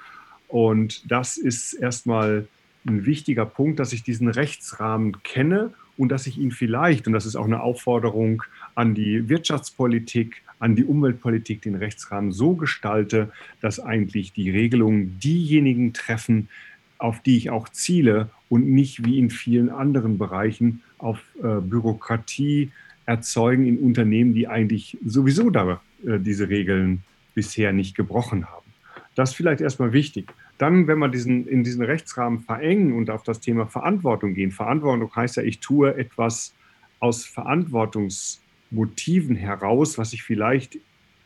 Und 0.47 1.11
das 1.11 1.37
ist 1.37 1.73
erstmal 1.73 2.47
ein 2.85 3.05
wichtiger 3.05 3.45
Punkt, 3.45 3.79
dass 3.79 3.93
ich 3.93 4.03
diesen 4.03 4.29
Rechtsrahmen 4.29 5.21
kenne 5.23 5.73
und 5.97 6.09
dass 6.09 6.27
ich 6.27 6.37
ihn 6.37 6.51
vielleicht, 6.51 7.07
und 7.07 7.13
das 7.13 7.25
ist 7.25 7.35
auch 7.35 7.45
eine 7.45 7.61
Aufforderung 7.61 8.43
an 8.75 8.93
die 8.93 9.27
Wirtschaftspolitik, 9.29 10.43
an 10.59 10.75
die 10.75 10.85
Umweltpolitik, 10.85 11.61
den 11.61 11.75
Rechtsrahmen 11.75 12.31
so 12.31 12.55
gestalte, 12.55 13.31
dass 13.61 13.79
eigentlich 13.79 14.33
die 14.33 14.49
Regelungen 14.49 15.19
diejenigen 15.19 15.93
treffen, 15.93 16.49
auf 16.97 17.21
die 17.21 17.37
ich 17.37 17.49
auch 17.49 17.69
ziele 17.69 18.29
und 18.49 18.67
nicht 18.67 19.05
wie 19.05 19.19
in 19.19 19.29
vielen 19.29 19.69
anderen 19.69 20.17
Bereichen 20.17 20.81
auf 20.97 21.19
äh, 21.43 21.61
Bürokratie 21.61 22.71
erzeugen 23.07 23.65
in 23.65 23.79
Unternehmen, 23.79 24.35
die 24.35 24.47
eigentlich 24.47 24.99
sowieso 25.03 25.49
da 25.49 25.81
äh, 26.05 26.19
diese 26.19 26.49
Regeln 26.49 27.01
bisher 27.33 27.73
nicht 27.73 27.95
gebrochen 27.95 28.45
haben. 28.45 28.67
Das 29.15 29.31
ist 29.31 29.35
vielleicht 29.35 29.61
erstmal 29.61 29.93
wichtig. 29.93 30.31
Dann, 30.59 30.85
wenn 30.87 30.99
wir 30.99 31.07
diesen, 31.07 31.47
in 31.47 31.63
diesen 31.63 31.83
Rechtsrahmen 31.83 32.41
verengen 32.41 32.93
und 32.93 33.09
auf 33.09 33.23
das 33.23 33.39
Thema 33.39 33.65
Verantwortung 33.65 34.35
gehen. 34.35 34.51
Verantwortung 34.51 35.09
heißt 35.15 35.37
ja, 35.37 35.43
ich 35.43 35.59
tue 35.59 35.95
etwas 35.95 36.53
aus 36.99 37.25
Verantwortungsmotiven 37.25 39.35
heraus, 39.35 39.97
was 39.97 40.13
ich 40.13 40.21
vielleicht 40.23 40.77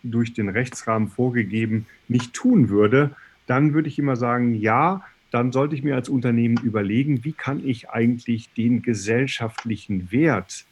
durch 0.03 0.33
den 0.33 0.49
Rechtsrahmen 0.49 1.09
vorgegeben 1.09 1.85
nicht 2.07 2.33
tun 2.33 2.69
würde, 2.69 3.15
dann 3.47 3.73
würde 3.73 3.89
ich 3.89 3.99
immer 3.99 4.15
sagen, 4.15 4.55
ja, 4.55 5.03
dann 5.31 5.51
sollte 5.51 5.75
ich 5.75 5.83
mir 5.83 5.95
als 5.95 6.09
Unternehmen 6.09 6.57
überlegen, 6.57 7.23
wie 7.23 7.33
kann 7.33 7.65
ich 7.65 7.89
eigentlich 7.89 8.49
den 8.53 8.81
gesellschaftlichen 8.81 10.11
Wert 10.11 10.65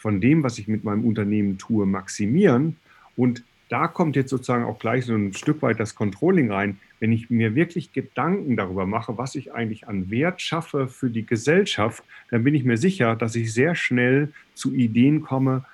von 0.00 0.20
dem, 0.20 0.42
was 0.42 0.58
ich 0.58 0.66
mit 0.66 0.82
meinem 0.82 1.04
Unternehmen 1.04 1.58
tue, 1.58 1.84
maximieren. 1.84 2.76
Und 3.16 3.44
da 3.68 3.86
kommt 3.86 4.16
jetzt 4.16 4.30
sozusagen 4.30 4.64
auch 4.64 4.78
gleich 4.78 5.04
so 5.04 5.14
ein 5.14 5.34
Stück 5.34 5.60
weit 5.60 5.78
das 5.78 5.94
Controlling 5.94 6.50
rein. 6.50 6.78
Wenn 7.00 7.12
ich 7.12 7.28
mir 7.28 7.54
wirklich 7.54 7.92
Gedanken 7.92 8.56
darüber 8.56 8.86
mache, 8.86 9.18
was 9.18 9.34
ich 9.34 9.52
eigentlich 9.52 9.88
an 9.88 10.10
Wert 10.10 10.40
schaffe 10.40 10.88
für 10.88 11.10
die 11.10 11.26
Gesellschaft, 11.26 12.02
dann 12.30 12.44
bin 12.44 12.54
ich 12.54 12.64
mir 12.64 12.78
sicher, 12.78 13.14
dass 13.14 13.36
ich 13.36 13.52
sehr 13.52 13.74
schnell 13.74 14.32
zu 14.54 14.72
Ideen 14.72 15.20
komme, 15.20 15.64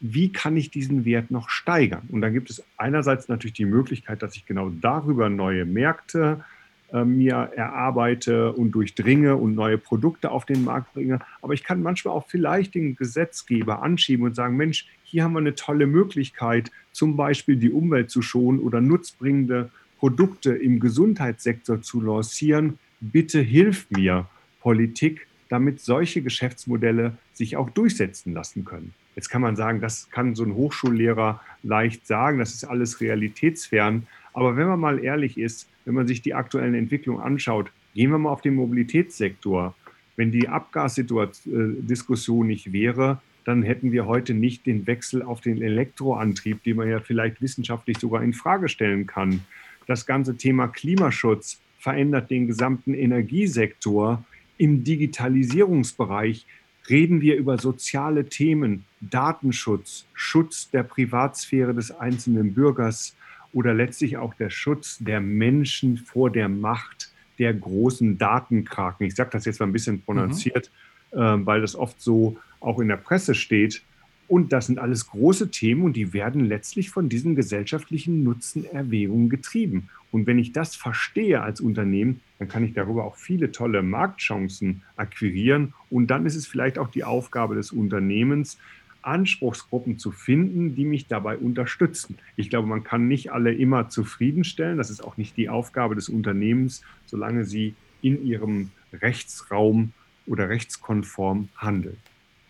wie 0.00 0.30
kann 0.30 0.58
ich 0.58 0.70
diesen 0.70 1.06
Wert 1.06 1.30
noch 1.30 1.48
steigern? 1.48 2.02
Und 2.10 2.20
dann 2.20 2.34
gibt 2.34 2.50
es 2.50 2.62
einerseits 2.76 3.28
natürlich 3.28 3.54
die 3.54 3.64
Möglichkeit, 3.64 4.22
dass 4.22 4.36
ich 4.36 4.44
genau 4.44 4.68
darüber 4.68 5.30
neue 5.30 5.64
Märkte 5.64 6.44
äh, 6.92 7.04
mir 7.04 7.50
erarbeite 7.54 8.52
und 8.52 8.72
durchdringe 8.72 9.36
und 9.36 9.54
neue 9.54 9.78
Produkte 9.78 10.30
auf 10.30 10.44
den 10.44 10.64
Markt 10.64 10.92
bringe. 10.94 11.20
Aber 11.42 11.54
ich 11.54 11.64
kann 11.64 11.82
manchmal 11.82 12.14
auch 12.14 12.26
vielleicht 12.28 12.74
den 12.74 12.96
Gesetzgeber 12.96 13.82
anschieben 13.82 14.26
und 14.26 14.34
sagen, 14.34 14.56
Mensch, 14.56 14.86
hier 15.04 15.24
haben 15.24 15.32
wir 15.32 15.40
eine 15.40 15.54
tolle 15.54 15.86
Möglichkeit, 15.86 16.70
zum 16.92 17.16
Beispiel 17.16 17.56
die 17.56 17.70
Umwelt 17.70 18.10
zu 18.10 18.22
schonen 18.22 18.60
oder 18.60 18.80
nutzbringende 18.80 19.70
Produkte 19.98 20.52
im 20.52 20.80
Gesundheitssektor 20.80 21.82
zu 21.82 22.00
lancieren. 22.00 22.78
Bitte 23.00 23.40
hilf 23.40 23.90
mir, 23.90 24.26
Politik, 24.60 25.26
damit 25.48 25.80
solche 25.80 26.22
Geschäftsmodelle 26.22 27.12
sich 27.32 27.56
auch 27.56 27.70
durchsetzen 27.70 28.32
lassen 28.32 28.64
können. 28.64 28.94
Jetzt 29.16 29.28
kann 29.28 29.42
man 29.42 29.56
sagen, 29.56 29.80
das 29.80 30.08
kann 30.10 30.34
so 30.34 30.44
ein 30.44 30.54
Hochschullehrer 30.54 31.40
leicht 31.62 32.06
sagen, 32.06 32.38
das 32.38 32.54
ist 32.54 32.64
alles 32.64 33.00
realitätsfern. 33.00 34.06
Aber 34.32 34.56
wenn 34.56 34.68
man 34.68 34.80
mal 34.80 35.02
ehrlich 35.02 35.38
ist, 35.38 35.68
wenn 35.84 35.94
man 35.94 36.06
sich 36.06 36.22
die 36.22 36.34
aktuellen 36.34 36.74
Entwicklungen 36.74 37.22
anschaut, 37.22 37.70
gehen 37.94 38.10
wir 38.10 38.18
mal 38.18 38.30
auf 38.30 38.42
den 38.42 38.54
Mobilitätssektor. 38.54 39.74
Wenn 40.16 40.30
die 40.30 40.48
Abgasdiskussion 40.48 42.46
nicht 42.46 42.72
wäre, 42.72 43.20
dann 43.44 43.62
hätten 43.62 43.90
wir 43.90 44.06
heute 44.06 44.34
nicht 44.34 44.66
den 44.66 44.86
Wechsel 44.86 45.22
auf 45.22 45.40
den 45.40 45.62
Elektroantrieb, 45.62 46.62
den 46.62 46.76
man 46.76 46.88
ja 46.88 47.00
vielleicht 47.00 47.40
wissenschaftlich 47.40 47.98
sogar 47.98 48.22
in 48.22 48.34
Frage 48.34 48.68
stellen 48.68 49.06
kann. 49.06 49.40
Das 49.86 50.06
ganze 50.06 50.36
Thema 50.36 50.68
Klimaschutz 50.68 51.60
verändert 51.78 52.30
den 52.30 52.46
gesamten 52.46 52.94
Energiesektor. 52.94 54.22
Im 54.58 54.84
Digitalisierungsbereich 54.84 56.46
reden 56.88 57.22
wir 57.22 57.36
über 57.36 57.58
soziale 57.58 58.28
Themen, 58.28 58.84
Datenschutz, 59.00 60.04
Schutz 60.12 60.70
der 60.70 60.82
Privatsphäre 60.82 61.74
des 61.74 61.90
einzelnen 61.90 62.52
Bürgers, 62.52 63.16
oder 63.52 63.74
letztlich 63.74 64.16
auch 64.16 64.34
der 64.34 64.50
Schutz 64.50 64.98
der 64.98 65.20
Menschen 65.20 65.96
vor 65.96 66.30
der 66.30 66.48
Macht 66.48 67.10
der 67.38 67.54
großen 67.54 68.18
Datenkraken. 68.18 69.06
Ich 69.06 69.14
sage 69.14 69.30
das 69.32 69.44
jetzt 69.44 69.60
mal 69.60 69.66
ein 69.66 69.72
bisschen 69.72 70.02
prononciert, 70.02 70.70
mhm. 71.12 71.18
äh, 71.18 71.46
weil 71.46 71.60
das 71.60 71.74
oft 71.74 72.00
so 72.00 72.36
auch 72.60 72.78
in 72.78 72.88
der 72.88 72.96
Presse 72.96 73.34
steht. 73.34 73.82
Und 74.28 74.52
das 74.52 74.66
sind 74.66 74.78
alles 74.78 75.08
große 75.08 75.50
Themen 75.50 75.82
und 75.82 75.94
die 75.94 76.12
werden 76.12 76.44
letztlich 76.44 76.90
von 76.90 77.08
diesen 77.08 77.34
gesellschaftlichen 77.34 78.22
Nutzenerwägungen 78.22 79.28
getrieben. 79.28 79.88
Und 80.12 80.26
wenn 80.28 80.38
ich 80.38 80.52
das 80.52 80.76
verstehe 80.76 81.42
als 81.42 81.60
Unternehmen, 81.60 82.20
dann 82.38 82.46
kann 82.46 82.64
ich 82.64 82.72
darüber 82.72 83.04
auch 83.04 83.16
viele 83.16 83.50
tolle 83.50 83.82
Marktchancen 83.82 84.82
akquirieren. 84.96 85.74
Und 85.88 86.08
dann 86.08 86.26
ist 86.26 86.36
es 86.36 86.46
vielleicht 86.46 86.78
auch 86.78 86.88
die 86.88 87.02
Aufgabe 87.02 87.56
des 87.56 87.72
Unternehmens, 87.72 88.58
Anspruchsgruppen 89.02 89.98
zu 89.98 90.12
finden, 90.12 90.74
die 90.74 90.84
mich 90.84 91.06
dabei 91.06 91.36
unterstützen. 91.36 92.18
Ich 92.36 92.50
glaube, 92.50 92.68
man 92.68 92.84
kann 92.84 93.08
nicht 93.08 93.32
alle 93.32 93.52
immer 93.52 93.88
zufriedenstellen. 93.88 94.78
Das 94.78 94.90
ist 94.90 95.02
auch 95.02 95.16
nicht 95.16 95.36
die 95.36 95.48
Aufgabe 95.48 95.94
des 95.94 96.08
Unternehmens, 96.08 96.82
solange 97.06 97.44
sie 97.44 97.74
in 98.02 98.24
ihrem 98.24 98.70
Rechtsraum 98.92 99.92
oder 100.26 100.48
rechtskonform 100.48 101.48
handeln. 101.56 101.96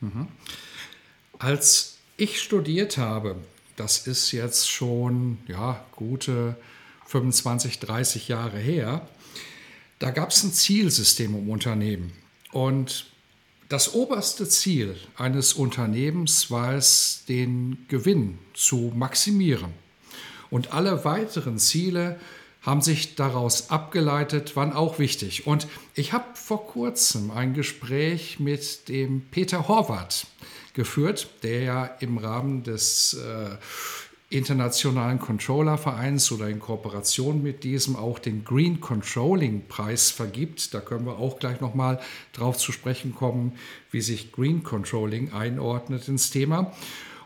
Mhm. 0.00 0.28
Als 1.38 1.98
ich 2.16 2.40
studiert 2.40 2.98
habe, 2.98 3.36
das 3.76 4.06
ist 4.06 4.32
jetzt 4.32 4.70
schon 4.70 5.38
ja, 5.46 5.84
gute 5.92 6.56
25, 7.06 7.78
30 7.80 8.28
Jahre 8.28 8.58
her, 8.58 9.08
da 9.98 10.10
gab 10.10 10.30
es 10.30 10.42
ein 10.44 10.52
Zielsystem 10.52 11.34
im 11.34 11.48
Unternehmen. 11.48 12.12
Und 12.52 13.10
das 13.70 13.94
oberste 13.94 14.48
Ziel 14.48 14.96
eines 15.16 15.54
Unternehmens 15.54 16.50
war 16.50 16.74
es, 16.74 17.22
den 17.28 17.86
Gewinn 17.86 18.38
zu 18.52 18.92
maximieren. 18.96 19.72
Und 20.50 20.74
alle 20.74 21.04
weiteren 21.04 21.56
Ziele 21.56 22.18
haben 22.62 22.82
sich 22.82 23.14
daraus 23.14 23.70
abgeleitet, 23.70 24.56
waren 24.56 24.72
auch 24.72 24.98
wichtig. 24.98 25.46
Und 25.46 25.68
ich 25.94 26.12
habe 26.12 26.24
vor 26.34 26.66
kurzem 26.66 27.30
ein 27.30 27.54
Gespräch 27.54 28.40
mit 28.40 28.88
dem 28.88 29.22
Peter 29.30 29.68
Horvath 29.68 30.26
geführt, 30.74 31.28
der 31.44 31.62
ja 31.62 31.84
im 32.00 32.18
Rahmen 32.18 32.64
des 32.64 33.14
äh, 33.14 33.50
internationalen 34.30 35.18
Controller-Vereins 35.18 36.30
oder 36.30 36.48
in 36.48 36.60
Kooperation 36.60 37.42
mit 37.42 37.64
diesem 37.64 37.96
auch 37.96 38.20
den 38.20 38.44
Green 38.44 38.80
Controlling 38.80 39.66
Preis 39.66 40.10
vergibt. 40.10 40.72
Da 40.72 40.80
können 40.80 41.04
wir 41.04 41.18
auch 41.18 41.40
gleich 41.40 41.60
nochmal 41.60 42.00
drauf 42.32 42.56
zu 42.56 42.70
sprechen 42.70 43.12
kommen, 43.12 43.52
wie 43.90 44.00
sich 44.00 44.30
Green 44.30 44.62
Controlling 44.62 45.32
einordnet 45.32 46.06
ins 46.06 46.30
Thema. 46.30 46.72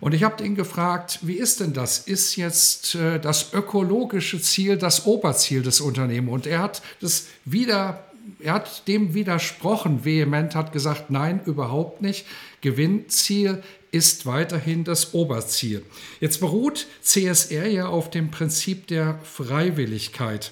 Und 0.00 0.14
ich 0.14 0.24
habe 0.24 0.42
ihn 0.44 0.54
gefragt, 0.54 1.20
wie 1.22 1.34
ist 1.34 1.60
denn 1.60 1.74
das? 1.74 1.98
Ist 1.98 2.36
jetzt 2.36 2.94
äh, 2.94 3.20
das 3.20 3.52
ökologische 3.52 4.40
Ziel 4.40 4.78
das 4.78 5.04
Oberziel 5.06 5.62
des 5.62 5.82
Unternehmens? 5.82 6.32
Und 6.32 6.46
er 6.46 6.60
hat 6.60 6.82
das 7.00 7.26
wieder, 7.44 8.02
er 8.40 8.54
hat 8.54 8.88
dem 8.88 9.12
widersprochen, 9.12 10.06
vehement, 10.06 10.54
hat 10.54 10.72
gesagt, 10.72 11.10
nein, 11.10 11.40
überhaupt 11.44 12.00
nicht. 12.00 12.26
Gewinnziel 12.62 13.62
ist 13.94 14.26
weiterhin 14.26 14.82
das 14.82 15.14
Oberziel. 15.14 15.84
Jetzt 16.18 16.40
beruht 16.40 16.88
CSR 17.00 17.68
ja 17.68 17.86
auf 17.86 18.10
dem 18.10 18.32
Prinzip 18.32 18.88
der 18.88 19.20
Freiwilligkeit. 19.22 20.50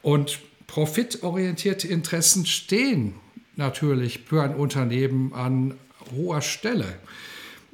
Und 0.00 0.40
profitorientierte 0.66 1.86
Interessen 1.86 2.46
stehen 2.46 3.14
natürlich 3.56 4.20
für 4.20 4.42
ein 4.42 4.54
Unternehmen 4.54 5.34
an 5.34 5.74
hoher 6.16 6.40
Stelle. 6.40 6.98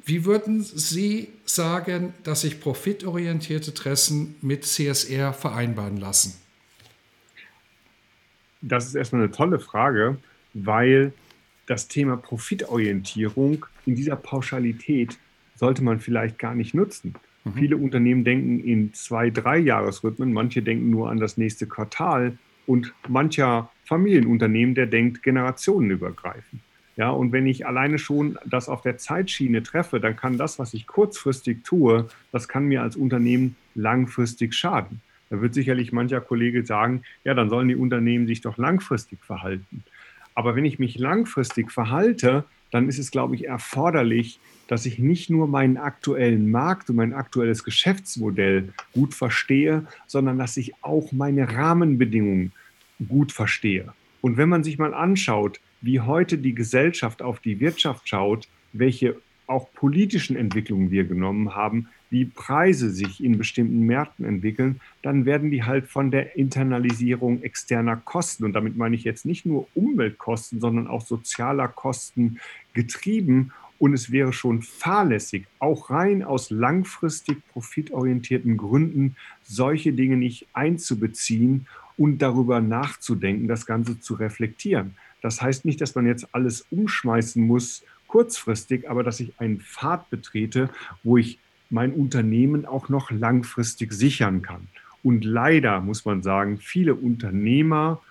Wie 0.03 0.25
würden 0.25 0.61
Sie 0.61 1.29
sagen, 1.45 2.13
dass 2.23 2.41
sich 2.41 2.59
profitorientierte 2.59 3.71
Interessen 3.71 4.35
mit 4.41 4.65
CSR 4.65 5.31
vereinbaren 5.31 5.95
lassen? 5.95 6.35
Das 8.61 8.85
ist 8.85 8.95
erstmal 8.95 9.23
eine 9.23 9.31
tolle 9.31 9.59
Frage, 9.59 10.17
weil 10.53 11.13
das 11.65 11.87
Thema 11.87 12.17
Profitorientierung 12.17 13.65
in 13.85 13.95
dieser 13.95 14.15
Pauschalität 14.15 15.17
sollte 15.55 15.83
man 15.83 15.99
vielleicht 15.99 16.37
gar 16.37 16.55
nicht 16.55 16.73
nutzen. 16.73 17.15
Mhm. 17.43 17.53
Viele 17.53 17.77
Unternehmen 17.77 18.23
denken 18.23 18.59
in 18.59 18.93
zwei, 18.93 19.29
drei 19.29 19.57
Jahresrhythmen, 19.57 20.33
manche 20.33 20.61
denken 20.61 20.89
nur 20.89 21.09
an 21.09 21.19
das 21.19 21.37
nächste 21.37 21.67
Quartal 21.67 22.37
und 22.67 22.93
mancher 23.07 23.69
Familienunternehmen, 23.85 24.75
der 24.75 24.87
denkt 24.87 25.23
generationenübergreifend. 25.23 26.61
Ja, 26.97 27.09
und 27.09 27.33
wenn 27.33 27.45
ich 27.45 27.67
alleine 27.67 27.99
schon 27.99 28.37
das 28.45 28.69
auf 28.69 28.81
der 28.81 28.97
Zeitschiene 28.97 29.63
treffe, 29.63 29.99
dann 29.99 30.15
kann 30.15 30.37
das, 30.37 30.59
was 30.59 30.73
ich 30.73 30.87
kurzfristig 30.87 31.63
tue, 31.63 32.07
das 32.31 32.47
kann 32.47 32.65
mir 32.65 32.81
als 32.81 32.95
Unternehmen 32.95 33.57
langfristig 33.75 34.53
schaden. 34.53 35.01
Da 35.29 35.41
wird 35.41 35.53
sicherlich 35.53 35.91
mancher 35.91 36.21
Kollege 36.21 36.65
sagen, 36.65 37.01
ja, 37.23 37.33
dann 37.33 37.49
sollen 37.49 37.67
die 37.67 37.75
Unternehmen 37.75 38.27
sich 38.27 38.41
doch 38.41 38.57
langfristig 38.57 39.23
verhalten. 39.23 39.83
Aber 40.35 40.55
wenn 40.55 40.65
ich 40.65 40.79
mich 40.79 40.99
langfristig 40.99 41.71
verhalte, 41.71 42.43
dann 42.71 42.89
ist 42.89 42.99
es, 42.99 43.09
glaube 43.09 43.35
ich, 43.35 43.45
erforderlich, 43.45 44.39
dass 44.67 44.85
ich 44.85 44.99
nicht 44.99 45.29
nur 45.29 45.47
meinen 45.47 45.77
aktuellen 45.77 46.51
Markt 46.51 46.89
und 46.89 46.97
mein 46.97 47.13
aktuelles 47.13 47.63
Geschäftsmodell 47.63 48.73
gut 48.93 49.13
verstehe, 49.13 49.87
sondern 50.07 50.37
dass 50.37 50.57
ich 50.57 50.73
auch 50.81 51.11
meine 51.11 51.53
Rahmenbedingungen 51.53 52.51
gut 53.07 53.31
verstehe. 53.31 53.93
Und 54.21 54.37
wenn 54.37 54.49
man 54.49 54.63
sich 54.63 54.77
mal 54.77 54.93
anschaut, 54.93 55.59
wie 55.81 55.99
heute 55.99 56.37
die 56.37 56.55
Gesellschaft 56.55 57.21
auf 57.21 57.39
die 57.39 57.59
Wirtschaft 57.59 58.09
schaut, 58.09 58.47
welche 58.73 59.15
auch 59.47 59.71
politischen 59.73 60.35
Entwicklungen 60.35 60.89
wir 60.91 61.03
genommen 61.03 61.55
haben, 61.55 61.87
wie 62.09 62.25
Preise 62.25 62.89
sich 62.89 63.23
in 63.23 63.37
bestimmten 63.37 63.81
Märkten 63.81 64.25
entwickeln, 64.25 64.79
dann 65.01 65.25
werden 65.25 65.51
die 65.51 65.63
halt 65.63 65.87
von 65.87 66.11
der 66.11 66.37
Internalisierung 66.37 67.41
externer 67.41 67.97
Kosten, 67.97 68.45
und 68.45 68.53
damit 68.53 68.77
meine 68.77 68.95
ich 68.95 69.03
jetzt 69.03 69.25
nicht 69.25 69.45
nur 69.45 69.67
Umweltkosten, 69.73 70.59
sondern 70.59 70.87
auch 70.87 71.05
sozialer 71.05 71.67
Kosten 71.67 72.39
getrieben. 72.73 73.51
Und 73.77 73.93
es 73.93 74.09
wäre 74.11 74.31
schon 74.31 74.61
fahrlässig, 74.61 75.47
auch 75.59 75.89
rein 75.89 76.23
aus 76.23 76.49
langfristig 76.49 77.37
profitorientierten 77.51 78.55
Gründen, 78.55 79.17
solche 79.43 79.91
Dinge 79.91 80.15
nicht 80.15 80.47
einzubeziehen 80.53 81.67
und 81.97 82.19
darüber 82.19 82.61
nachzudenken, 82.61 83.47
das 83.47 83.65
Ganze 83.65 83.99
zu 83.99 84.13
reflektieren. 84.13 84.95
Das 85.21 85.41
heißt 85.41 85.65
nicht, 85.65 85.81
dass 85.81 85.95
man 85.95 86.05
jetzt 86.05 86.33
alles 86.33 86.65
umschmeißen 86.71 87.45
muss 87.45 87.83
kurzfristig, 88.07 88.89
aber 88.89 89.03
dass 89.03 89.19
ich 89.19 89.33
einen 89.39 89.59
Pfad 89.59 90.09
betrete, 90.09 90.69
wo 91.03 91.17
ich 91.17 91.39
mein 91.69 91.93
Unternehmen 91.93 92.65
auch 92.65 92.89
noch 92.89 93.11
langfristig 93.11 93.93
sichern 93.93 94.41
kann. 94.41 94.67
Und 95.03 95.23
leider 95.23 95.81
muss 95.81 96.05
man 96.05 96.23
sagen, 96.23 96.57
viele 96.57 96.95
Unternehmer, 96.95 98.01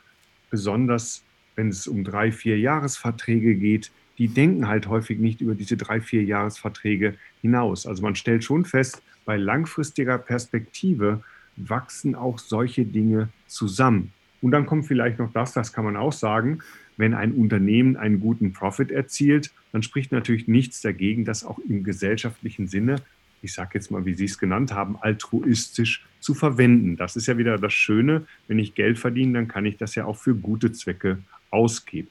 besonders 0.50 1.22
wenn 1.56 1.68
es 1.68 1.86
um 1.86 2.04
drei, 2.04 2.32
vier 2.32 2.58
Jahresverträge 2.58 3.54
geht, 3.54 3.90
die 4.18 4.28
denken 4.28 4.68
halt 4.68 4.88
häufig 4.88 5.18
nicht 5.18 5.40
über 5.40 5.54
diese 5.54 5.76
drei, 5.76 6.00
vier 6.00 6.22
Jahresverträge 6.22 7.14
hinaus. 7.42 7.86
Also 7.86 8.02
man 8.02 8.14
stellt 8.14 8.44
schon 8.44 8.64
fest, 8.64 9.02
bei 9.24 9.36
langfristiger 9.36 10.18
Perspektive 10.18 11.22
wachsen 11.56 12.14
auch 12.14 12.38
solche 12.38 12.84
Dinge 12.84 13.28
zusammen. 13.46 14.12
Und 14.42 14.50
dann 14.50 14.66
kommt 14.66 14.86
vielleicht 14.86 15.18
noch 15.18 15.32
das, 15.32 15.52
das 15.52 15.72
kann 15.72 15.84
man 15.84 15.96
auch 15.96 16.12
sagen, 16.12 16.58
wenn 16.96 17.14
ein 17.14 17.32
Unternehmen 17.32 17.96
einen 17.96 18.20
guten 18.20 18.52
Profit 18.52 18.90
erzielt, 18.90 19.52
dann 19.72 19.82
spricht 19.82 20.12
natürlich 20.12 20.46
nichts 20.46 20.80
dagegen, 20.80 21.24
das 21.24 21.44
auch 21.44 21.58
im 21.58 21.82
gesellschaftlichen 21.82 22.68
Sinne 22.68 22.96
ich 23.44 23.52
sage 23.52 23.70
jetzt 23.74 23.90
mal, 23.90 24.04
wie 24.06 24.14
Sie 24.14 24.24
es 24.24 24.38
genannt 24.38 24.72
haben, 24.72 24.96
altruistisch 25.00 26.04
zu 26.20 26.34
verwenden. 26.34 26.96
Das 26.96 27.16
ist 27.16 27.26
ja 27.26 27.36
wieder 27.36 27.58
das 27.58 27.74
Schöne. 27.74 28.26
Wenn 28.48 28.58
ich 28.58 28.74
Geld 28.74 28.98
verdiene, 28.98 29.34
dann 29.34 29.48
kann 29.48 29.66
ich 29.66 29.76
das 29.76 29.94
ja 29.94 30.06
auch 30.06 30.16
für 30.16 30.34
gute 30.34 30.72
Zwecke 30.72 31.18
ausgeben. 31.50 32.08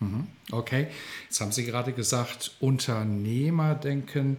Mhm. 0.00 0.26
Okay, 0.50 0.88
jetzt 1.24 1.40
haben 1.40 1.52
Sie 1.52 1.64
gerade 1.64 1.92
gesagt, 1.92 2.56
Unternehmer 2.60 3.74
denken 3.74 4.38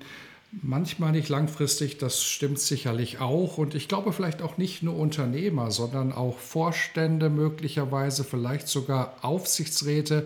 manchmal 0.62 1.14
nicht 1.14 1.30
langfristig, 1.30 1.98
das 1.98 2.24
stimmt 2.24 2.60
sicherlich 2.60 3.20
auch. 3.20 3.58
Und 3.58 3.74
ich 3.74 3.88
glaube 3.88 4.12
vielleicht 4.12 4.42
auch 4.42 4.58
nicht 4.58 4.84
nur 4.84 4.98
Unternehmer, 4.98 5.72
sondern 5.72 6.12
auch 6.12 6.38
Vorstände 6.38 7.30
möglicherweise, 7.30 8.24
vielleicht 8.24 8.68
sogar 8.68 9.16
Aufsichtsräte 9.22 10.26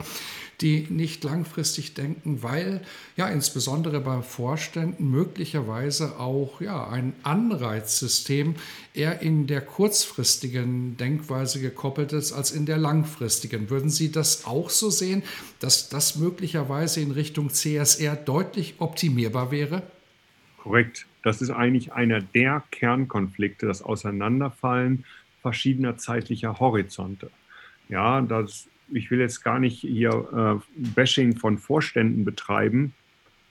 die 0.61 0.87
nicht 0.89 1.23
langfristig 1.23 1.93
denken, 1.93 2.43
weil 2.43 2.81
ja 3.17 3.27
insbesondere 3.27 3.99
bei 3.99 4.21
Vorständen 4.21 5.09
möglicherweise 5.09 6.19
auch 6.19 6.61
ja, 6.61 6.87
ein 6.87 7.13
Anreizsystem 7.23 8.55
eher 8.93 9.21
in 9.21 9.47
der 9.47 9.61
kurzfristigen 9.61 10.97
Denkweise 10.97 11.59
gekoppelt 11.59 12.13
ist 12.13 12.31
als 12.31 12.51
in 12.51 12.65
der 12.65 12.77
langfristigen. 12.77 13.69
Würden 13.69 13.89
Sie 13.89 14.11
das 14.11 14.45
auch 14.45 14.69
so 14.69 14.89
sehen, 14.89 15.23
dass 15.59 15.89
das 15.89 16.15
möglicherweise 16.15 17.01
in 17.01 17.11
Richtung 17.11 17.49
CSR 17.49 18.15
deutlich 18.15 18.75
optimierbar 18.79 19.51
wäre? 19.51 19.83
Korrekt. 20.57 21.05
Das 21.23 21.41
ist 21.41 21.49
eigentlich 21.49 21.93
einer 21.93 22.21
der 22.21 22.63
Kernkonflikte, 22.71 23.65
das 23.65 23.81
Auseinanderfallen 23.81 25.05
verschiedener 25.41 25.97
zeitlicher 25.97 26.59
Horizonte. 26.59 27.29
Ja, 27.89 28.21
das 28.21 28.67
ich 28.91 29.11
will 29.11 29.19
jetzt 29.19 29.43
gar 29.43 29.59
nicht 29.59 29.79
hier 29.79 30.61
äh, 30.61 30.91
Bashing 30.93 31.37
von 31.37 31.57
Vorständen 31.57 32.25
betreiben. 32.25 32.93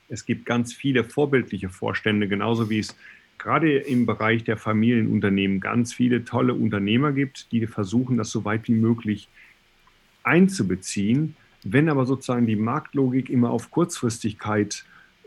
Es 0.09 0.25
gibt 0.27 0.47
ganz 0.47 0.73
viele 0.73 1.05
vorbildliche 1.05 1.68
Vorstände, 1.68 2.29
genauso 2.29 2.70
wie 2.70 2.79
es 2.79 2.97
gerade 3.38 3.79
im 3.79 4.07
Bereich 4.07 4.44
der 4.44 4.57
Familienunternehmen 4.57 5.61
ganz 5.61 5.92
viele 5.92 6.25
tolle 6.25 6.55
Unternehmer 6.55 7.12
gibt, 7.12 7.51
die 7.53 7.66
versuchen, 7.66 8.16
das 8.16 8.31
so 8.31 8.44
weit 8.44 8.68
wie 8.68 8.75
möglich 8.75 9.29
einzubeziehen. 10.23 11.37
Wenn 11.62 11.88
aber 11.88 12.07
sozusagen 12.07 12.47
die 12.47 12.57
Marktlogik 12.57 13.31
immer 13.31 13.51
auf 13.51 13.70
Kurzfristigkeit 13.70 14.85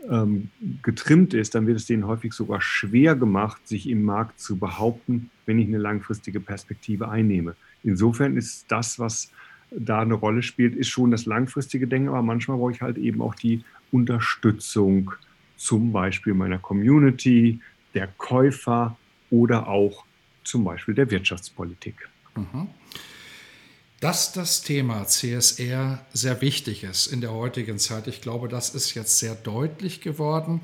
ähm, 0.08 0.50
getrimmt 0.82 1.34
ist, 1.34 1.54
dann 1.54 1.66
wird 1.66 1.78
es 1.78 1.86
denen 1.86 2.06
häufig 2.06 2.32
sogar 2.32 2.60
schwer 2.60 3.16
gemacht, 3.16 3.66
sich 3.66 3.88
im 3.88 4.04
Markt 4.04 4.40
zu 4.40 4.56
behaupten, 4.56 5.30
wenn 5.46 5.58
ich 5.58 5.66
eine 5.66 5.78
langfristige 5.78 6.40
Perspektive 6.40 7.08
einnehme. 7.08 7.56
Insofern 7.82 8.36
ist 8.36 8.70
das, 8.70 8.98
was 8.98 9.32
da 9.70 10.00
eine 10.00 10.14
Rolle 10.14 10.42
spielt, 10.42 10.74
ist 10.74 10.88
schon 10.88 11.10
das 11.10 11.26
langfristige 11.26 11.86
Denken, 11.86 12.08
aber 12.08 12.22
manchmal 12.22 12.58
brauche 12.58 12.72
ich 12.72 12.80
halt 12.80 12.98
eben 12.98 13.20
auch 13.20 13.34
die 13.34 13.64
Unterstützung, 13.92 15.12
zum 15.56 15.92
Beispiel 15.92 16.34
meiner 16.34 16.58
Community, 16.58 17.60
der 17.94 18.06
Käufer 18.06 18.96
oder 19.30 19.68
auch 19.68 20.04
zum 20.44 20.64
Beispiel 20.64 20.94
der 20.94 21.10
Wirtschaftspolitik. 21.10 22.08
Mhm. 22.36 22.68
Dass 24.00 24.32
das 24.32 24.62
Thema 24.62 25.06
CSR 25.06 26.06
sehr 26.12 26.40
wichtig 26.40 26.84
ist 26.84 27.08
in 27.08 27.20
der 27.20 27.32
heutigen 27.32 27.78
Zeit, 27.78 28.06
ich 28.06 28.20
glaube, 28.20 28.48
das 28.48 28.74
ist 28.74 28.94
jetzt 28.94 29.18
sehr 29.18 29.34
deutlich 29.34 30.00
geworden. 30.00 30.60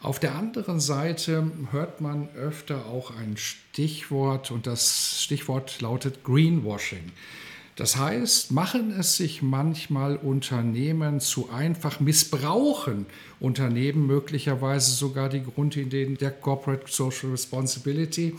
Auf 0.00 0.18
der 0.18 0.34
anderen 0.34 0.80
Seite 0.80 1.52
hört 1.70 2.00
man 2.00 2.28
öfter 2.34 2.86
auch 2.86 3.16
ein 3.16 3.36
Stichwort 3.36 4.50
und 4.50 4.66
das 4.66 5.22
Stichwort 5.22 5.80
lautet 5.80 6.24
Greenwashing. 6.24 7.12
Das 7.76 7.96
heißt, 7.96 8.52
machen 8.52 8.94
es 8.98 9.16
sich 9.16 9.40
manchmal 9.40 10.16
Unternehmen 10.16 11.20
zu 11.20 11.48
einfach, 11.48 12.00
missbrauchen 12.00 13.06
Unternehmen 13.40 14.06
möglicherweise 14.06 14.90
sogar 14.90 15.30
die 15.30 15.42
Grundideen 15.42 16.18
der 16.18 16.32
Corporate 16.32 16.84
Social 16.88 17.30
Responsibility, 17.30 18.34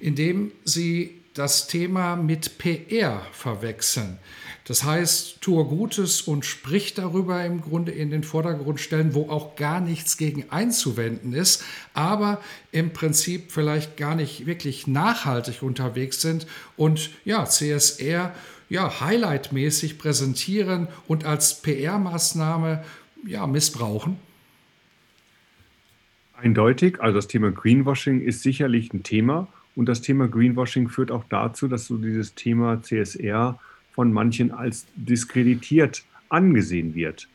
indem 0.00 0.52
sie 0.64 1.21
das 1.34 1.66
Thema 1.66 2.16
mit 2.16 2.58
PR 2.58 3.22
verwechseln. 3.32 4.18
Das 4.64 4.84
heißt, 4.84 5.40
tue 5.40 5.64
Gutes 5.64 6.22
und 6.22 6.44
sprich 6.44 6.94
darüber 6.94 7.44
im 7.44 7.62
Grunde 7.62 7.90
in 7.90 8.10
den 8.10 8.22
Vordergrund 8.22 8.80
stellen, 8.80 9.14
wo 9.14 9.28
auch 9.28 9.56
gar 9.56 9.80
nichts 9.80 10.16
gegen 10.16 10.50
einzuwenden 10.50 11.32
ist, 11.32 11.64
aber 11.94 12.40
im 12.70 12.92
Prinzip 12.92 13.50
vielleicht 13.50 13.96
gar 13.96 14.14
nicht 14.14 14.46
wirklich 14.46 14.86
nachhaltig 14.86 15.62
unterwegs 15.62 16.20
sind 16.20 16.46
und 16.76 17.10
ja, 17.24 17.44
CSR 17.44 18.32
ja, 18.68 19.00
highlightmäßig 19.00 19.98
präsentieren 19.98 20.88
und 21.08 21.24
als 21.24 21.60
PR-Maßnahme 21.62 22.84
ja, 23.26 23.46
missbrauchen? 23.46 24.16
Eindeutig, 26.34 27.00
also 27.00 27.16
das 27.16 27.28
Thema 27.28 27.50
Greenwashing 27.50 28.20
ist 28.20 28.42
sicherlich 28.42 28.92
ein 28.92 29.02
Thema 29.02 29.48
und 29.74 29.86
das 29.86 30.02
Thema 30.02 30.28
Greenwashing 30.28 30.88
führt 30.88 31.10
auch 31.10 31.24
dazu, 31.28 31.68
dass 31.68 31.86
so 31.86 31.96
dieses 31.96 32.34
Thema 32.34 32.82
CSR 32.82 33.58
von 33.92 34.12
manchen 34.12 34.50
als 34.50 34.86
diskreditiert 34.96 36.04
angesehen 36.28 36.94
wird. 36.94 37.28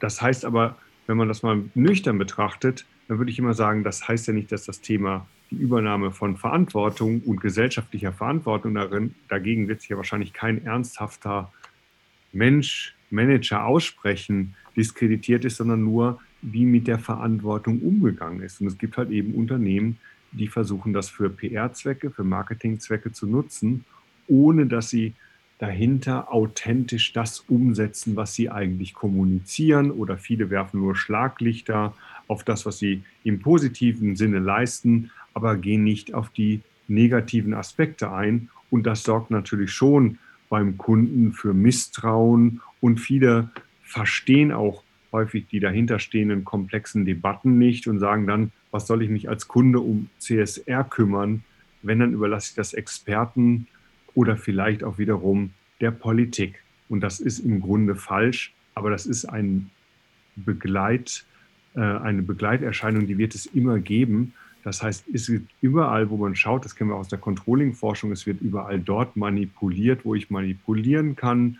Das 0.00 0.22
heißt 0.22 0.44
aber, 0.44 0.76
wenn 1.06 1.16
man 1.16 1.28
das 1.28 1.42
mal 1.42 1.64
nüchtern 1.74 2.18
betrachtet, 2.18 2.86
dann 3.08 3.18
würde 3.18 3.30
ich 3.30 3.38
immer 3.38 3.54
sagen, 3.54 3.82
das 3.84 4.06
heißt 4.06 4.28
ja 4.28 4.34
nicht, 4.34 4.52
dass 4.52 4.64
das 4.64 4.80
Thema 4.80 5.26
die 5.50 5.56
Übernahme 5.56 6.10
von 6.10 6.36
Verantwortung 6.36 7.22
und 7.22 7.40
gesellschaftlicher 7.40 8.12
Verantwortung 8.12 8.74
darin, 8.74 9.14
dagegen 9.28 9.66
wird 9.66 9.80
sich 9.80 9.90
ja 9.90 9.96
wahrscheinlich 9.96 10.32
kein 10.32 10.64
ernsthafter 10.64 11.52
Mensch, 12.32 12.94
Manager 13.10 13.64
aussprechen, 13.64 14.54
diskreditiert 14.76 15.46
ist, 15.46 15.56
sondern 15.56 15.82
nur, 15.82 16.20
wie 16.42 16.66
mit 16.66 16.86
der 16.86 16.98
Verantwortung 16.98 17.80
umgegangen 17.80 18.42
ist. 18.42 18.60
Und 18.60 18.66
es 18.66 18.76
gibt 18.76 18.98
halt 18.98 19.10
eben 19.10 19.34
Unternehmen, 19.34 19.98
die 20.32 20.48
versuchen, 20.48 20.92
das 20.92 21.08
für 21.08 21.30
PR-Zwecke, 21.30 22.10
für 22.10 22.24
Marketing-Zwecke 22.24 23.12
zu 23.12 23.26
nutzen, 23.26 23.84
ohne 24.26 24.66
dass 24.66 24.90
sie 24.90 25.14
dahinter 25.58 26.32
authentisch 26.32 27.12
das 27.12 27.40
umsetzen, 27.40 28.14
was 28.14 28.34
sie 28.34 28.48
eigentlich 28.50 28.94
kommunizieren 28.94 29.90
oder 29.90 30.16
viele 30.16 30.50
werfen 30.50 30.80
nur 30.80 30.94
Schlaglichter 30.94 31.94
auf 32.28 32.44
das, 32.44 32.64
was 32.64 32.78
sie 32.78 33.02
im 33.24 33.40
positiven 33.40 34.14
Sinne 34.14 34.38
leisten, 34.38 35.10
aber 35.34 35.56
gehen 35.56 35.82
nicht 35.82 36.14
auf 36.14 36.28
die 36.30 36.60
negativen 36.86 37.54
Aspekte 37.54 38.12
ein. 38.12 38.50
Und 38.70 38.86
das 38.86 39.02
sorgt 39.02 39.30
natürlich 39.30 39.72
schon 39.72 40.18
beim 40.48 40.78
Kunden 40.78 41.32
für 41.32 41.54
Misstrauen 41.54 42.60
und 42.80 43.00
viele 43.00 43.50
verstehen 43.82 44.52
auch 44.52 44.82
häufig 45.12 45.46
die 45.48 45.60
dahinterstehenden 45.60 46.44
komplexen 46.44 47.04
Debatten 47.04 47.58
nicht 47.58 47.86
und 47.86 47.98
sagen 47.98 48.26
dann, 48.26 48.52
was 48.70 48.86
soll 48.86 49.02
ich 49.02 49.10
mich 49.10 49.28
als 49.28 49.48
Kunde 49.48 49.80
um 49.80 50.08
CSR 50.18 50.84
kümmern, 50.84 51.44
wenn 51.82 52.00
dann 52.00 52.12
überlasse 52.12 52.50
ich 52.50 52.56
das 52.56 52.74
Experten 52.74 53.66
oder 54.14 54.36
vielleicht 54.36 54.82
auch 54.84 54.98
wiederum 54.98 55.50
der 55.80 55.90
Politik. 55.90 56.62
Und 56.88 57.00
das 57.00 57.20
ist 57.20 57.38
im 57.40 57.60
Grunde 57.60 57.94
falsch, 57.94 58.52
aber 58.74 58.90
das 58.90 59.06
ist 59.06 59.26
ein 59.26 59.70
Begleit, 60.36 61.24
äh, 61.74 61.80
eine 61.80 62.22
Begleiterscheinung, 62.22 63.06
die 63.06 63.18
wird 63.18 63.34
es 63.34 63.46
immer 63.46 63.78
geben. 63.78 64.34
Das 64.64 64.82
heißt, 64.82 65.06
es 65.12 65.28
wird 65.30 65.44
überall, 65.60 66.10
wo 66.10 66.16
man 66.16 66.34
schaut, 66.34 66.64
das 66.64 66.74
kennen 66.74 66.90
wir 66.90 66.96
aus 66.96 67.08
der 67.08 67.18
Controlling-Forschung, 67.18 68.12
es 68.12 68.26
wird 68.26 68.40
überall 68.40 68.80
dort 68.80 69.16
manipuliert, 69.16 70.04
wo 70.04 70.14
ich 70.14 70.30
manipulieren 70.30 71.16
kann. 71.16 71.58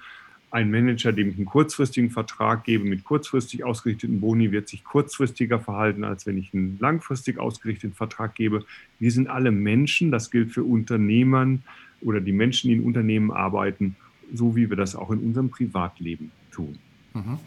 Ein 0.51 0.71
Manager, 0.71 1.13
dem 1.13 1.29
ich 1.29 1.37
einen 1.37 1.45
kurzfristigen 1.45 2.11
Vertrag 2.11 2.65
gebe 2.65 2.85
mit 2.85 3.05
kurzfristig 3.05 3.65
ausgerichteten 3.65 4.21
Boni, 4.21 4.51
wird 4.51 4.69
sich 4.69 4.83
kurzfristiger 4.83 5.61
verhalten, 5.61 6.05
als 6.05 6.27
wenn 6.27 6.39
ich 6.39 6.55
einen 6.55 6.79
langfristig 6.81 7.39
ausgerichteten 7.39 7.95
Vertrag 7.95 8.35
gebe. 8.35 8.65
Wir 8.99 9.13
sind 9.13 9.29
alle 9.29 9.51
Menschen, 9.51 10.11
das 10.11 10.31
gilt 10.31 10.53
für 10.53 10.65
Unternehmern, 10.65 11.63
oder 12.01 12.21
die 12.21 12.33
Menschen, 12.33 12.69
die 12.69 12.77
in 12.77 12.85
Unternehmen 12.85 13.31
arbeiten, 13.31 13.97
so 14.33 14.55
wie 14.57 14.71
wir 14.71 14.77
das 14.77 14.95
auch 14.95 15.11
in 15.11 15.19
unserem 15.19 15.51
Privatleben 15.51 16.31
tun. 16.51 16.79
Mhm. 17.15 17.39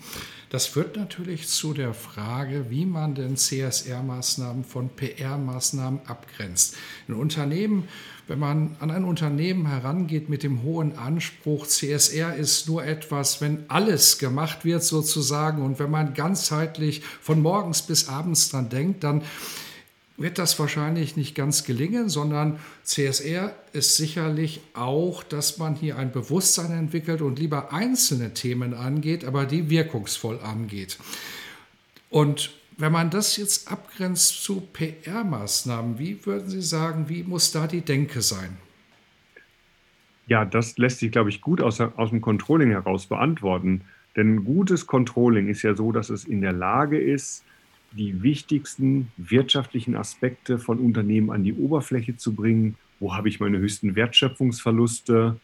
Das 0.50 0.66
führt 0.66 0.98
natürlich 0.98 1.48
zu 1.48 1.74
der 1.74 1.94
Frage, 1.94 2.66
wie 2.70 2.86
man 2.86 3.16
denn 3.16 3.38
CSR-Maßnahmen 3.38 4.66
von 4.66 4.90
PR-Maßnahmen 4.90 6.02
abgrenzt. 6.08 6.76
In 7.08 7.14
Unternehmen, 7.14 7.88
wenn 8.28 8.40
man 8.40 8.76
an 8.80 8.92
ein 8.92 9.06
Unternehmen 9.06 9.68
herangeht 9.68 10.28
mit 10.28 10.44
dem 10.44 10.64
hohen 10.64 10.98
Anspruch, 10.98 11.68
CSR 11.68 12.36
ist 12.36 12.68
nur 12.68 12.84
etwas, 12.84 13.40
wenn 13.40 13.64
alles 13.70 14.18
gemacht 14.18 14.66
wird 14.66 14.84
sozusagen 14.84 15.62
und 15.62 15.80
wenn 15.80 15.90
man 15.90 16.14
ganzheitlich 16.14 17.02
von 17.22 17.42
morgens 17.42 17.82
bis 17.84 18.10
abends 18.10 18.50
dran 18.50 18.68
denkt, 18.68 19.06
dann 19.06 19.22
wird 20.22 20.38
das 20.38 20.58
wahrscheinlich 20.60 21.16
nicht 21.18 21.36
ganz 21.36 21.64
gelingen, 21.64 22.10
sondern 22.10 22.60
CSR 22.84 23.56
ist 23.74 23.98
sicherlich 23.98 24.62
auch, 24.74 25.24
dass 25.24 25.58
man 25.58 25.76
hier 25.76 25.98
ein 25.98 26.12
Bewusstsein 26.12 26.72
entwickelt 26.72 27.22
und 27.22 27.40
lieber 27.40 27.74
einzelne 27.74 28.34
Themen 28.34 28.74
angeht, 28.74 29.26
aber 29.26 29.46
die 29.46 29.70
wirkungsvoll 29.70 30.40
angeht. 30.40 30.98
Und 32.10 32.52
wenn 32.78 32.92
man 32.92 33.10
das 33.10 33.38
jetzt 33.38 33.72
abgrenzt 33.72 34.44
zu 34.44 34.62
PR-Maßnahmen, 34.74 36.00
wie 36.00 36.26
würden 36.26 36.50
Sie 36.50 36.62
sagen, 36.62 37.10
wie 37.10 37.24
muss 37.24 37.52
da 37.52 37.68
die 37.68 37.82
Denke 37.82 38.22
sein? 38.22 38.58
Ja, 40.28 40.46
das 40.46 40.78
lässt 40.78 41.00
sich, 41.00 41.12
glaube 41.12 41.30
ich, 41.30 41.42
gut 41.42 41.62
aus, 41.62 41.80
aus 41.80 42.10
dem 42.10 42.22
Controlling 42.22 42.72
heraus 42.72 43.06
beantworten. 43.06 43.82
Denn 44.16 44.44
gutes 44.44 44.88
Controlling 44.88 45.48
ist 45.48 45.62
ja 45.62 45.76
so, 45.76 45.92
dass 45.92 46.10
es 46.10 46.26
in 46.26 46.42
der 46.42 46.54
Lage 46.54 47.00
ist, 47.00 47.44
die 47.92 48.24
wichtigsten 48.24 49.12
wirtschaftlichen 49.18 49.96
Aspekte 49.96 50.60
von 50.60 50.80
Unternehmen 50.80 51.30
an 51.30 51.44
die 51.44 51.54
Oberfläche 51.54 52.16
zu 52.18 52.34
bringen. 52.34 52.76
Wo 53.00 53.14
habe 53.14 53.30
ich 53.30 53.40
meine 53.40 53.58
höchsten 53.58 53.96
Wertschöpfungsverluste? 53.96 55.40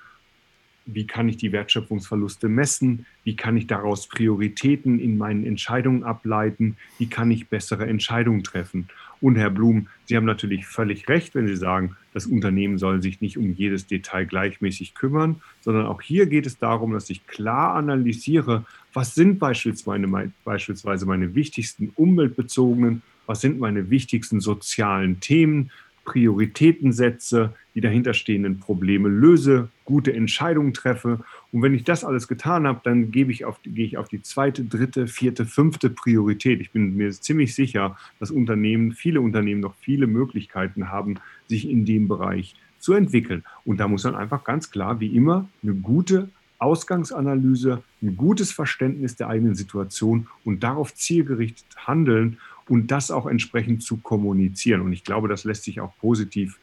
Wie 0.85 1.05
kann 1.05 1.27
ich 1.27 1.35
die 1.35 1.51
Wertschöpfungsverluste 1.51 2.47
messen? 2.47 3.05
Wie 3.25 3.35
kann 3.35 3.57
ich 3.57 3.67
daraus 3.67 4.07
Prioritäten 4.07 4.99
in 4.99 5.17
meinen 5.17 5.45
Entscheidungen 5.45 6.03
ableiten? 6.03 6.77
Wie 6.97 7.07
kann 7.07 7.29
ich 7.29 7.49
bessere 7.49 7.85
Entscheidungen 7.85 8.43
treffen? 8.43 8.87
Und 9.19 9.35
Herr 9.35 9.49
Blum, 9.49 9.87
Sie 10.05 10.15
haben 10.15 10.25
natürlich 10.25 10.65
völlig 10.65 11.09
recht, 11.09 11.35
wenn 11.35 11.47
Sie 11.47 11.57
sagen, 11.57 11.97
das 12.13 12.25
Unternehmen 12.25 12.77
soll 12.77 13.01
sich 13.01 13.19
nicht 13.19 13.37
um 13.37 13.53
jedes 13.53 13.87
Detail 13.87 14.25
gleichmäßig 14.25 14.95
kümmern, 14.95 15.41
sondern 15.61 15.87
auch 15.87 16.01
hier 16.01 16.27
geht 16.27 16.45
es 16.45 16.57
darum, 16.57 16.93
dass 16.93 17.09
ich 17.09 17.27
klar 17.27 17.75
analysiere, 17.75 18.65
was 18.97 19.13
sind 19.13 19.37
beispielsweise 19.37 20.07
meine, 20.07 20.31
beispielsweise 20.43 21.05
meine 21.05 21.35
wichtigsten 21.35 21.91
umweltbezogenen, 21.97 23.03
was 23.27 23.41
sind 23.41 23.59
meine 23.59 23.91
wichtigsten 23.91 24.41
sozialen 24.41 25.19
Themen, 25.19 25.69
Prioritäten 26.03 26.91
setze, 26.91 27.53
die 27.75 27.81
dahinterstehenden 27.81 28.59
Probleme 28.59 29.07
löse, 29.07 29.69
gute 29.85 30.13
Entscheidungen 30.13 30.73
treffe. 30.73 31.19
Und 31.51 31.61
wenn 31.61 31.75
ich 31.75 31.83
das 31.83 32.03
alles 32.03 32.27
getan 32.27 32.65
habe, 32.65 32.81
dann 32.85 33.11
gebe 33.11 33.31
ich 33.31 33.45
auf, 33.45 33.59
gehe 33.61 33.85
ich 33.85 33.99
auf 33.99 34.07
die 34.07 34.23
zweite, 34.23 34.63
dritte, 34.63 35.05
vierte, 35.05 35.45
fünfte 35.45 35.91
Priorität. 35.91 36.59
Ich 36.59 36.71
bin 36.71 36.97
mir 36.97 37.11
ziemlich 37.11 37.53
sicher, 37.53 37.95
dass 38.19 38.31
Unternehmen, 38.31 38.93
viele 38.93 39.21
Unternehmen 39.21 39.61
noch 39.61 39.75
viele 39.79 40.07
Möglichkeiten 40.07 40.89
haben, 40.89 41.19
sich 41.47 41.69
in 41.69 41.85
dem 41.85 42.07
Bereich 42.07 42.55
zu 42.79 42.93
entwickeln. 42.93 43.43
Und 43.63 43.77
da 43.79 43.87
muss 43.87 44.05
man 44.05 44.15
einfach 44.15 44.43
ganz 44.43 44.71
klar, 44.71 44.99
wie 44.99 45.15
immer, 45.15 45.47
eine 45.61 45.75
gute 45.75 46.29
Ausgangsanalyse, 46.59 47.83
ein 48.01 48.17
gutes 48.17 48.51
Verständnis 48.51 49.15
der 49.15 49.29
eigenen 49.29 49.55
Situation 49.55 50.27
und 50.43 50.63
darauf 50.63 50.93
zielgerichtet 50.93 51.65
handeln 51.77 52.37
und 52.67 52.91
das 52.91 53.11
auch 53.11 53.27
entsprechend 53.27 53.83
zu 53.83 53.97
kommunizieren. 53.97 54.81
Und 54.81 54.93
ich 54.93 55.03
glaube, 55.03 55.27
das 55.27 55.43
lässt 55.43 55.63
sich 55.63 55.79
auch 55.79 55.95
positiv 55.99 56.59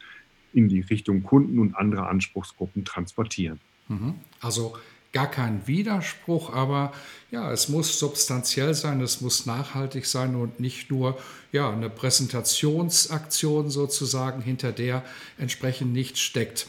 in 0.53 0.69
die 0.69 0.81
Richtung 0.81 1.23
Kunden 1.23 1.59
und 1.59 1.75
andere 1.75 2.07
Anspruchsgruppen 2.07 2.85
transportieren. 2.85 3.59
Mhm. 3.87 4.15
Also 4.39 4.75
gar 5.15 5.31
kein 5.31 5.65
Widerspruch, 5.65 6.53
aber 6.53 6.91
ja, 7.31 7.49
es 7.51 7.69
muss 7.69 7.99
substanziell 7.99 8.73
sein, 8.73 8.99
es 8.99 9.21
muss 9.21 9.45
nachhaltig 9.45 10.05
sein 10.05 10.35
und 10.35 10.59
nicht 10.59 10.91
nur 10.91 11.17
ja, 11.53 11.71
eine 11.71 11.89
Präsentationsaktion 11.89 13.69
sozusagen, 13.69 14.41
hinter 14.41 14.73
der 14.73 15.03
entsprechend 15.37 15.93
nichts 15.93 16.19
steckt. 16.19 16.67